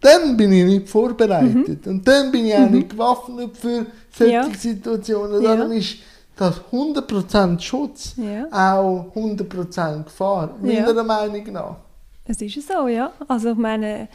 [0.00, 1.86] dann bin ich nicht vorbereitet.
[1.86, 4.48] Und dann bin ich auch nicht gewaffnet für solche Ja.
[4.56, 5.42] Situationen.
[5.42, 5.56] Ja.
[5.56, 5.96] Darum ist
[6.36, 8.46] das 100% Schutz Ja.
[8.80, 10.82] auch 100% Gefahr, Ja.
[10.86, 11.76] meiner Meinung nach.
[12.24, 13.12] Es ist so, ja.
[13.26, 14.08] Also ich meine,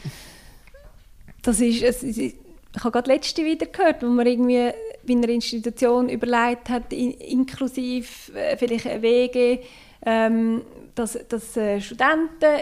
[1.42, 2.36] das ist, es, ich
[2.80, 4.72] habe gerade letzte wieder gehört, wo man irgendwie
[5.06, 9.60] bei einer Institution überlegt hat, in, inklusive äh, vielleicht eine Wege,
[10.06, 10.62] ähm,
[10.96, 12.62] dass, dass äh, Studenten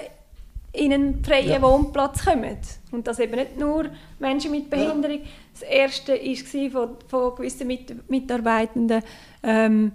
[0.74, 1.62] in einen freien Ja.
[1.62, 2.58] Wohnplatz kommen.
[2.92, 3.86] Und das eben nicht nur
[4.20, 5.22] Menschen mit Behinderung.
[5.54, 9.04] Das erste war von, von gewissen mit Mitarbeitenden,
[9.44, 9.92] ähm,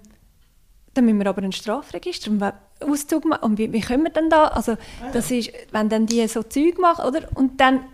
[0.94, 2.42] dann müssen wir aber ein Strafregister und
[2.80, 3.42] Auszug machen.
[3.44, 4.48] Und wie, wie können wir denn da?
[4.48, 4.76] Also,
[5.12, 7.28] das ist, wenn dann die so Zeug machen, oder?
[7.34, 7.84] Und dann,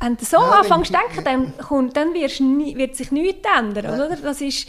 [0.00, 3.48] wenn du so Ja, anfängst zu denken, dann, kommt, dann wirst, nie, wird sich nichts
[3.56, 4.16] ändern, oder?
[4.16, 4.68] Das ist,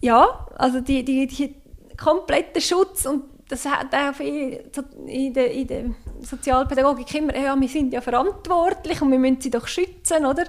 [0.00, 1.54] ja, also die, die, die
[1.96, 3.66] komplette Schutz und das
[4.16, 5.84] viel so in der, in der
[6.22, 10.44] Sozialpädagogik immer, ja, wir sind ja verantwortlich und wir müssen sie doch schützen, oder?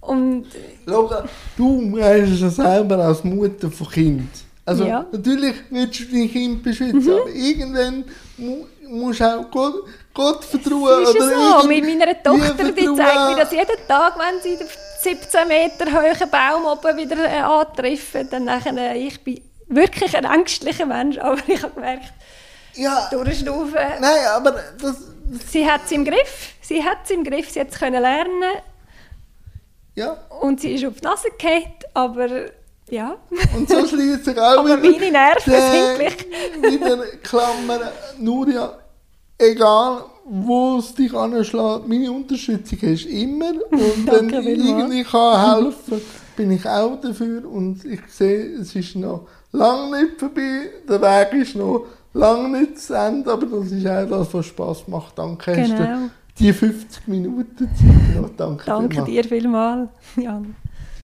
[0.00, 0.46] Und
[0.86, 1.10] Schau,
[1.56, 4.30] du hast es ja selber als Mutter von Kind.
[4.64, 5.00] Also Ja.
[5.02, 5.06] Mhm.
[5.12, 8.04] natürlich willst du dein Kind beschützen, aber irgendwann
[8.36, 11.02] mu musst du auch Gott, Gott vertrauen.
[11.02, 14.40] Es ist oder ja so, mit meiner Tochter, die zeigt mir das jeden Tag, wenn
[14.40, 14.68] sie den
[15.02, 20.24] 17 Meter hohen Baum oben wieder äh, antreffen, dann nachher, äh, ich bin wirklich ein
[20.24, 22.12] ängstlicher Mensch, aber ich habe gemerkt,
[22.74, 24.96] Ja, durchschnaufen, nein, aber das,
[25.50, 28.42] sie hat es im Griff, sie hat es im Griff, sie hat es können lernen.
[29.94, 30.12] Ja.
[30.40, 32.28] und sie ist auf die Nase gefallen, aber
[32.90, 33.16] ja,
[33.56, 38.74] Und so schließt sich auch aber wieder meine Nerven der- sind wieder Klammer, nur ja,
[39.38, 43.52] egal wo es dich anschlägt, meine Unterstützung hast du immer.
[43.70, 46.00] Und wenn ich irgendwie kann helfen
[46.36, 47.48] bin ich auch dafür.
[47.48, 52.78] Und ich sehe, es ist noch lange nicht vorbei, der Weg ist noch lange nicht
[52.78, 55.18] zu Ende, aber das ist auch das, was Spass macht.
[55.18, 55.84] Danke, hast Genau.
[55.98, 58.30] du die 50 Minuten Zeit genommen.
[58.36, 59.10] Danke, Danke vielmals.
[59.10, 60.54] dir vielmals, Jan.